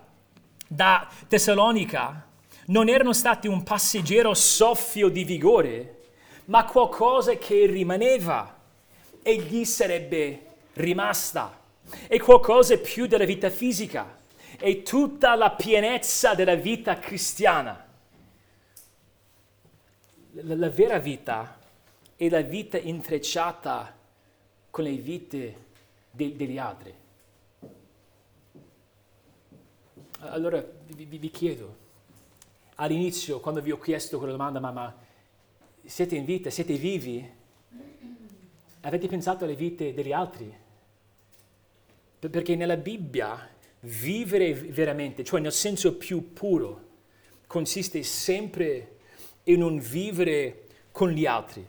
da 0.68 1.10
Tessalonica 1.28 2.28
non 2.68 2.90
erano 2.90 3.14
state 3.14 3.48
un 3.48 3.64
passeggero 3.64 4.34
soffio 4.34 5.10
di 5.10 5.24
vigore, 5.24 6.00
ma 6.46 6.66
qualcosa 6.66 7.36
che 7.36 7.66
rimaneva 7.66 8.60
e 9.22 9.36
gli 9.38 9.66
sarebbe 9.66 10.46
rimasta. 10.74 11.60
È 12.08 12.18
qualcosa 12.20 12.78
più 12.78 13.08
della 13.08 13.26
vita 13.26 13.50
fisica, 13.50 14.18
è 14.58 14.82
tutta 14.84 15.36
la 15.36 15.52
pienezza 15.52 16.34
della 16.34 16.56
vita 16.56 17.00
cristiana. 17.00 17.88
La, 20.34 20.56
la 20.56 20.70
vera 20.70 20.98
vita 21.00 21.60
è 22.16 22.30
la 22.30 22.42
vita 22.42 22.78
intrecciata 22.78 23.98
con 24.70 24.84
le 24.84 24.96
vite 24.96 25.56
de, 26.12 26.36
degli 26.36 26.58
altri. 26.58 26.94
Allora 30.20 30.64
vi, 30.88 31.06
vi, 31.06 31.18
vi, 31.18 31.32
chiedo, 31.32 31.78
all'inizio 32.76 33.40
quando 33.40 33.62
vi 33.62 33.72
ho 33.72 33.80
chiesto 33.80 34.18
quella 34.18 34.34
domanda, 34.34 34.60
ma, 34.60 34.72
ma 34.72 34.96
siete 35.84 36.16
in 36.16 36.26
vita, 36.26 36.50
siete 36.50 36.76
vivi? 36.76 37.28
Avete 38.82 39.08
pensato 39.08 39.44
alle 39.44 39.56
vite 39.56 39.94
degli 39.94 40.14
altri? 40.14 40.56
Perché 42.20 42.56
nella 42.56 42.78
Bibbia 42.78 43.50
vivere 43.82 44.54
veramente, 44.54 45.24
cioè 45.24 45.40
nel 45.40 45.52
senso 45.52 45.98
più 45.98 46.34
puro, 46.34 46.90
consiste 47.48 48.04
sempre 48.04 49.00
in 49.44 49.62
un 49.64 49.80
vivere 49.80 50.68
con 50.92 51.10
gli 51.10 51.26
altri. 51.26 51.68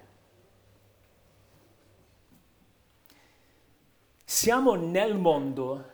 Siamo 4.24 4.74
nel 4.74 5.16
mondo, 5.16 5.90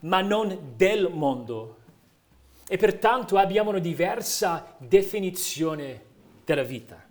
ma 0.00 0.20
non 0.20 0.74
del 0.76 1.10
mondo. 1.10 1.78
E 2.66 2.76
pertanto 2.76 3.36
abbiamo 3.36 3.70
una 3.70 3.78
diversa 3.78 4.74
definizione 4.78 6.04
della 6.44 6.62
vita. 6.62 7.08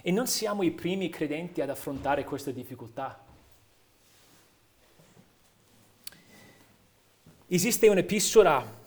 E 0.00 0.10
non 0.10 0.26
siamo 0.26 0.62
i 0.62 0.70
primi 0.70 1.08
credenti 1.08 1.60
ad 1.60 1.70
affrontare 1.70 2.24
questa 2.24 2.50
difficoltà. 2.50 3.24
Esiste 7.46 7.88
un'epistola, 7.88 8.81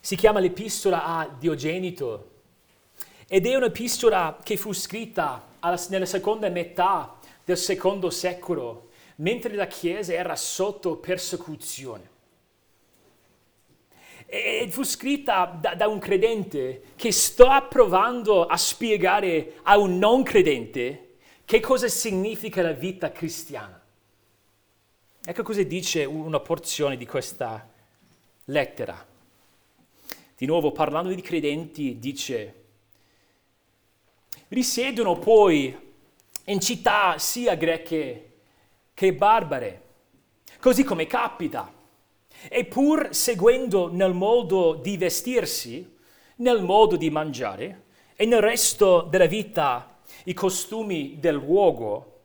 si 0.00 0.16
chiama 0.16 0.40
l'epistola 0.40 1.04
a 1.04 1.28
Diogenito, 1.28 2.30
ed 3.28 3.46
è 3.46 3.54
un'epistola 3.54 4.40
che 4.42 4.56
fu 4.56 4.72
scritta 4.72 5.46
nella 5.88 6.06
seconda 6.06 6.48
metà 6.48 7.18
del 7.44 7.56
secondo 7.56 8.10
secolo, 8.10 8.88
mentre 9.16 9.54
la 9.54 9.66
Chiesa 9.66 10.12
era 10.12 10.34
sotto 10.34 10.96
persecuzione. 10.96 12.08
E 14.26 14.68
fu 14.70 14.82
scritta 14.82 15.44
da, 15.60 15.74
da 15.74 15.86
un 15.86 15.98
credente 15.98 16.82
che 16.96 17.12
sta 17.12 17.62
provando 17.62 18.46
a 18.46 18.56
spiegare 18.56 19.58
a 19.62 19.76
un 19.76 19.98
non 19.98 20.22
credente 20.22 21.16
che 21.44 21.60
cosa 21.60 21.88
significa 21.88 22.62
la 22.62 22.72
vita 22.72 23.12
cristiana. 23.12 23.80
Ecco 25.22 25.42
cosa 25.42 25.62
dice 25.62 26.04
una 26.04 26.40
porzione 26.40 26.96
di 26.96 27.06
questa 27.06 27.68
lettera. 28.44 29.09
Di 30.40 30.46
nuovo, 30.46 30.72
parlando 30.72 31.12
di 31.12 31.20
credenti, 31.20 31.98
dice, 31.98 32.54
risiedono 34.48 35.18
poi 35.18 35.78
in 36.44 36.60
città 36.60 37.18
sia 37.18 37.56
greche 37.56 38.30
che 38.94 39.12
barbare, 39.12 39.82
così 40.58 40.82
come 40.82 41.06
capita. 41.06 41.70
E 42.48 42.64
pur 42.64 43.08
seguendo 43.10 43.92
nel 43.92 44.14
modo 44.14 44.72
di 44.72 44.96
vestirsi, 44.96 45.96
nel 46.36 46.62
modo 46.62 46.96
di 46.96 47.10
mangiare 47.10 47.82
e 48.16 48.24
nel 48.24 48.40
resto 48.40 49.02
della 49.02 49.26
vita 49.26 49.98
i 50.24 50.32
costumi 50.32 51.18
del 51.20 51.34
luogo, 51.34 52.20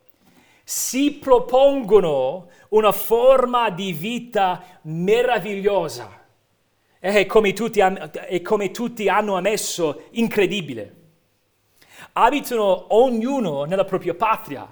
si 0.63 1.11
propongono 1.15 2.47
una 2.69 2.93
forma 2.93 3.69
di 3.71 3.91
vita 3.91 4.79
meravigliosa 4.83 6.23
e 7.13 7.27
come 7.27 7.53
tutti, 7.53 7.79
e 8.27 8.41
come 8.41 8.71
tutti 8.71 9.07
hanno 9.07 9.35
ammesso 9.35 10.05
incredibile. 10.11 10.95
Abitano 12.13 12.95
ognuno 12.95 13.65
nella 13.65 13.85
propria 13.85 14.15
patria, 14.15 14.67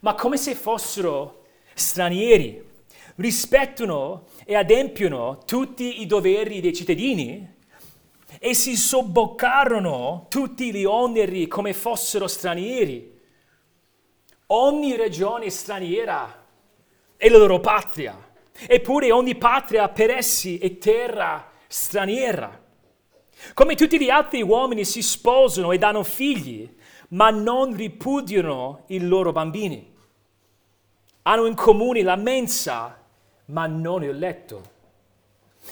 ma 0.00 0.14
come 0.14 0.36
se 0.36 0.56
fossero 0.56 1.44
stranieri, 1.74 2.60
rispettano 3.16 4.24
e 4.44 4.56
adempiono 4.56 5.38
tutti 5.46 6.00
i 6.00 6.06
doveri 6.06 6.60
dei 6.60 6.74
cittadini 6.74 7.54
e 8.40 8.54
si 8.54 8.76
sobboccarono 8.76 10.26
tutti 10.28 10.72
gli 10.72 10.84
oneri 10.84 11.46
come 11.46 11.72
fossero 11.72 12.26
stranieri. 12.26 13.14
Ogni 14.48 14.96
regione 14.96 15.50
straniera 15.50 16.46
è 17.16 17.28
la 17.28 17.38
loro 17.38 17.60
patria, 17.60 18.18
eppure 18.66 19.12
ogni 19.12 19.36
patria 19.36 19.88
per 19.88 20.10
essi 20.10 20.58
è 20.58 20.78
terra 20.78 21.54
straniera. 21.66 22.64
Come 23.54 23.74
tutti 23.74 24.00
gli 24.00 24.10
altri 24.10 24.42
uomini 24.42 24.84
si 24.84 25.02
sposano 25.02 25.72
e 25.72 25.78
danno 25.78 26.02
figli, 26.02 26.74
ma 27.08 27.30
non 27.30 27.74
ripudiano 27.74 28.84
i 28.88 29.00
loro 29.06 29.32
bambini. 29.32 29.94
Hanno 31.22 31.46
in 31.46 31.54
comune 31.54 32.02
la 32.02 32.16
mensa, 32.16 32.98
ma 33.46 33.66
non 33.66 34.02
il 34.04 34.16
letto. 34.16 34.74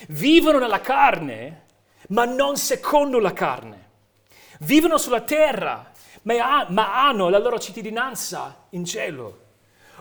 Vivono 0.09 0.59
nella 0.59 0.81
carne, 0.81 1.63
ma 2.09 2.25
non 2.25 2.57
secondo 2.57 3.19
la 3.19 3.33
carne. 3.33 3.83
Vivono 4.61 4.99
sulla 4.99 5.23
terra, 5.23 5.93
ma, 6.23 7.07
hanno 7.07 7.29
la 7.29 7.39
loro 7.39 7.59
cittadinanza 7.59 8.67
in 8.71 8.85
cielo. 8.85 9.43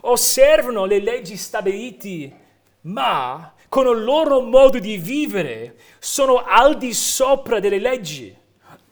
Osservano 0.01 0.85
le 0.85 0.99
leggi 0.99 1.37
stabilite, 1.37 2.41
ma 2.83 3.53
con 3.69 3.87
il 3.87 4.03
loro 4.03 4.41
modo 4.41 4.79
di 4.79 4.97
vivere 4.97 5.77
sono 5.99 6.43
al 6.45 6.77
di 6.77 6.93
sopra 6.93 7.59
delle 7.59 7.79
leggi. 7.79 8.35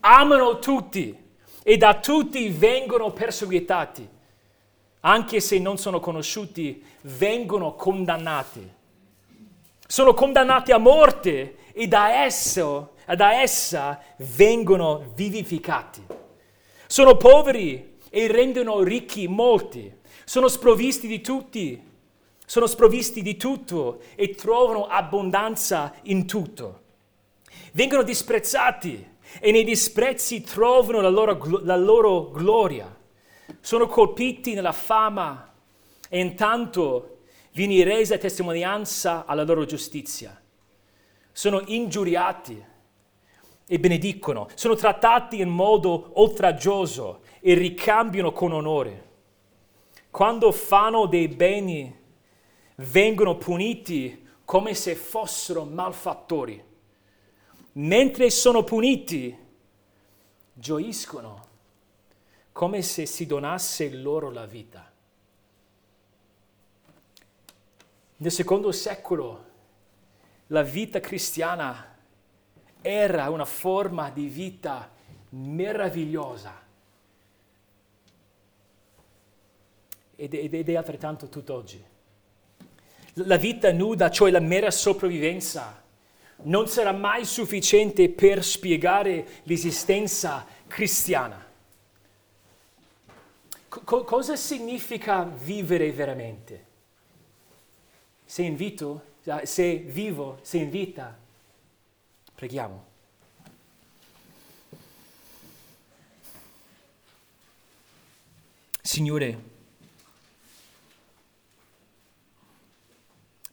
Amano 0.02 0.60
tutti 0.60 1.16
e 1.64 1.78
da 1.78 2.00
tutti 2.00 2.50
vengono 2.50 3.12
perseguitati, 3.12 4.08
anche 5.02 5.40
se 5.40 5.60
non 5.60 5.78
sono 5.78 6.00
conosciuti, 6.00 6.84
vengono 7.02 7.76
condannati. 7.76 8.68
Sono 9.86 10.14
condannati 10.14 10.72
a 10.72 10.78
morte 10.78 11.58
e 11.74 11.88
da, 11.88 12.24
esso, 12.24 12.94
da 13.06 13.42
essa 13.42 14.02
vengono 14.18 15.12
vivificati. 15.14 16.02
Sono 16.88 17.18
poveri 17.18 18.00
e 18.10 18.28
rendono 18.28 18.82
ricchi 18.82 19.28
molti. 19.28 20.00
Sono 20.24 20.48
sprovvisti 20.48 21.08
di 21.08 21.22
tutti, 21.22 21.91
sono 22.52 22.68
sprovvisti 22.68 23.22
di 23.22 23.38
tutto 23.38 24.02
e 24.14 24.36
trovano 24.36 24.88
abbondanza 24.88 25.94
in 26.04 26.28
tutto. 26.28 26.82
Vengono 27.72 28.04
disprezzati 28.04 29.08
e 29.40 29.52
nei 29.54 29.64
disprezzi 29.64 30.42
trovano 30.42 31.00
la 31.00 31.08
loro, 31.08 31.62
la 31.64 31.78
loro 31.78 32.30
gloria. 32.30 32.94
Sono 33.62 33.88
colpiti 33.88 34.54
nella 34.54 34.74
fama 34.74 35.50
e 36.10 36.20
intanto 36.20 37.20
viene 37.54 37.86
resa 37.86 38.18
testimonianza 38.18 39.24
alla 39.26 39.44
loro 39.44 39.64
giustizia. 39.64 40.38
Sono 41.32 41.62
ingiuriati 41.68 42.66
e 43.66 43.80
benedicono, 43.80 44.50
sono 44.56 44.76
trattati 44.76 45.40
in 45.40 45.48
modo 45.48 46.10
oltraggioso 46.16 47.22
e 47.40 47.54
ricambiano 47.54 48.34
con 48.34 48.52
onore. 48.52 49.10
Quando 50.10 50.52
fanno 50.52 51.06
dei 51.06 51.30
beni 51.30 52.00
vengono 52.82 53.38
puniti 53.38 54.28
come 54.44 54.74
se 54.74 54.96
fossero 54.96 55.66
malfattori 55.66 56.70
mentre 57.74 58.30
sono 58.30 58.64
puniti, 58.64 59.38
gioiscono 60.54 61.50
come 62.52 62.82
se 62.82 63.06
si 63.06 63.26
donasse 63.26 63.90
loro 63.94 64.30
la 64.30 64.46
vita. 64.46 64.92
Nel 68.18 68.32
secondo 68.32 68.72
secolo 68.72 69.50
la 70.48 70.62
vita 70.62 71.00
cristiana 71.00 71.96
era 72.82 73.30
una 73.30 73.46
forma 73.46 74.10
di 74.10 74.28
vita 74.28 74.92
meravigliosa 75.30 76.60
ed 80.16 80.34
è, 80.34 80.76
altrettanto 80.76 81.30
tutt'oggi. 81.30 81.84
La 83.14 83.38
vita 83.38 83.72
nuda, 83.72 84.10
cioè 84.10 84.32
la 84.32 84.40
mera 84.40 84.72
sopravvivenza, 84.72 85.84
non 86.44 86.68
sarà 86.68 86.92
mai 86.92 87.26
sufficiente 87.26 88.10
per 88.10 88.44
spiegare 88.44 89.42
l'esistenza 89.44 90.46
cristiana. 90.68 91.46
Co- 93.68 94.04
cosa 94.04 94.36
significa 94.36 95.24
vivere 95.24 95.92
veramente? 95.92 96.66
Sei 98.26 98.46
in 98.46 98.56
vito? 98.56 99.10
Se 99.44 99.76
vivo, 99.76 100.40
sei 100.42 100.62
in 100.62 100.70
vita? 100.70 101.18
Preghiamo. 102.34 102.86
Signore, 108.82 109.51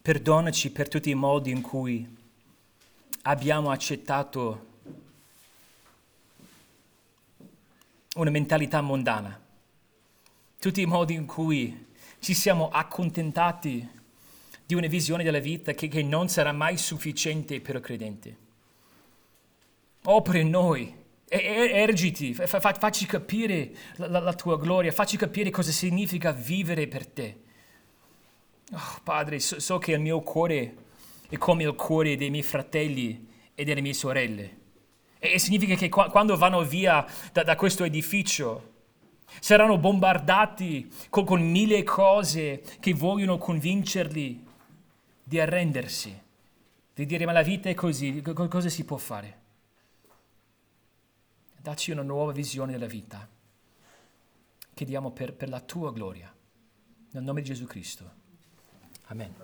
perdonaci 0.08 0.70
per 0.70 0.88
tutti 0.88 1.10
i 1.10 1.14
modi 1.14 1.50
in 1.50 1.60
cui 1.60 2.08
abbiamo 3.24 3.70
accettato 3.70 4.66
una 8.14 8.30
mentalità 8.30 8.80
mondana, 8.80 9.38
tutti 10.58 10.80
i 10.80 10.86
modi 10.86 11.12
in 11.12 11.26
cui 11.26 11.88
ci 12.20 12.32
siamo 12.32 12.70
accontentati 12.70 13.86
di 14.64 14.74
una 14.74 14.86
visione 14.86 15.24
della 15.24 15.40
vita 15.40 15.72
che, 15.72 15.88
che 15.88 16.02
non 16.02 16.30
sarà 16.30 16.52
mai 16.52 16.78
sufficiente 16.78 17.60
per 17.60 17.74
il 17.74 17.80
credente. 17.82 18.36
Opera 20.04 20.38
in 20.38 20.48
noi, 20.48 20.90
ergiti, 21.26 22.32
fa, 22.32 22.46
fa, 22.46 22.72
facci 22.72 23.04
capire 23.04 23.72
la, 23.96 24.08
la, 24.08 24.20
la 24.20 24.32
tua 24.32 24.56
gloria, 24.56 24.90
facci 24.90 25.18
capire 25.18 25.50
cosa 25.50 25.70
significa 25.70 26.32
vivere 26.32 26.86
per 26.86 27.06
te. 27.06 27.40
Oh, 28.72 29.00
padre, 29.02 29.40
so, 29.40 29.60
so, 29.60 29.78
che 29.78 29.92
il 29.92 30.00
mio 30.00 30.20
cuore 30.20 30.76
è 31.28 31.38
come 31.38 31.64
il 31.64 31.74
cuore 31.74 32.16
dei 32.16 32.28
miei 32.28 32.42
fratelli 32.42 33.26
e 33.54 33.64
delle 33.64 33.80
mie 33.80 33.94
sorelle. 33.94 34.56
E, 35.18 35.38
significa 35.38 35.74
che 35.74 35.88
qua, 35.88 36.10
quando 36.10 36.36
vanno 36.36 36.62
via 36.62 37.06
da, 37.32 37.42
da, 37.42 37.56
questo 37.56 37.84
edificio 37.84 38.74
saranno 39.40 39.78
bombardati 39.78 40.90
con, 41.08 41.24
con 41.24 41.40
mille 41.40 41.82
cose 41.82 42.62
che 42.78 42.92
vogliono 42.92 43.38
convincerli 43.38 44.44
di 45.24 45.40
arrendersi, 45.40 46.22
di 46.94 47.06
dire 47.06 47.24
ma 47.24 47.32
la 47.32 47.42
vita 47.42 47.70
è 47.70 47.74
così, 47.74 48.22
cosa 48.22 48.68
si 48.68 48.84
può 48.84 48.96
fare? 48.98 49.36
Dacci 51.56 51.90
una 51.90 52.02
nuova 52.02 52.32
visione 52.32 52.72
della 52.72 52.86
vita. 52.86 53.28
Chiediamo 54.74 55.10
per, 55.10 55.34
per 55.34 55.48
la 55.48 55.60
tua 55.60 55.92
gloria. 55.92 56.32
Nel 57.10 57.22
nome 57.22 57.40
di 57.40 57.48
Gesù 57.48 57.66
Cristo. 57.66 58.17
Amen. 59.10 59.34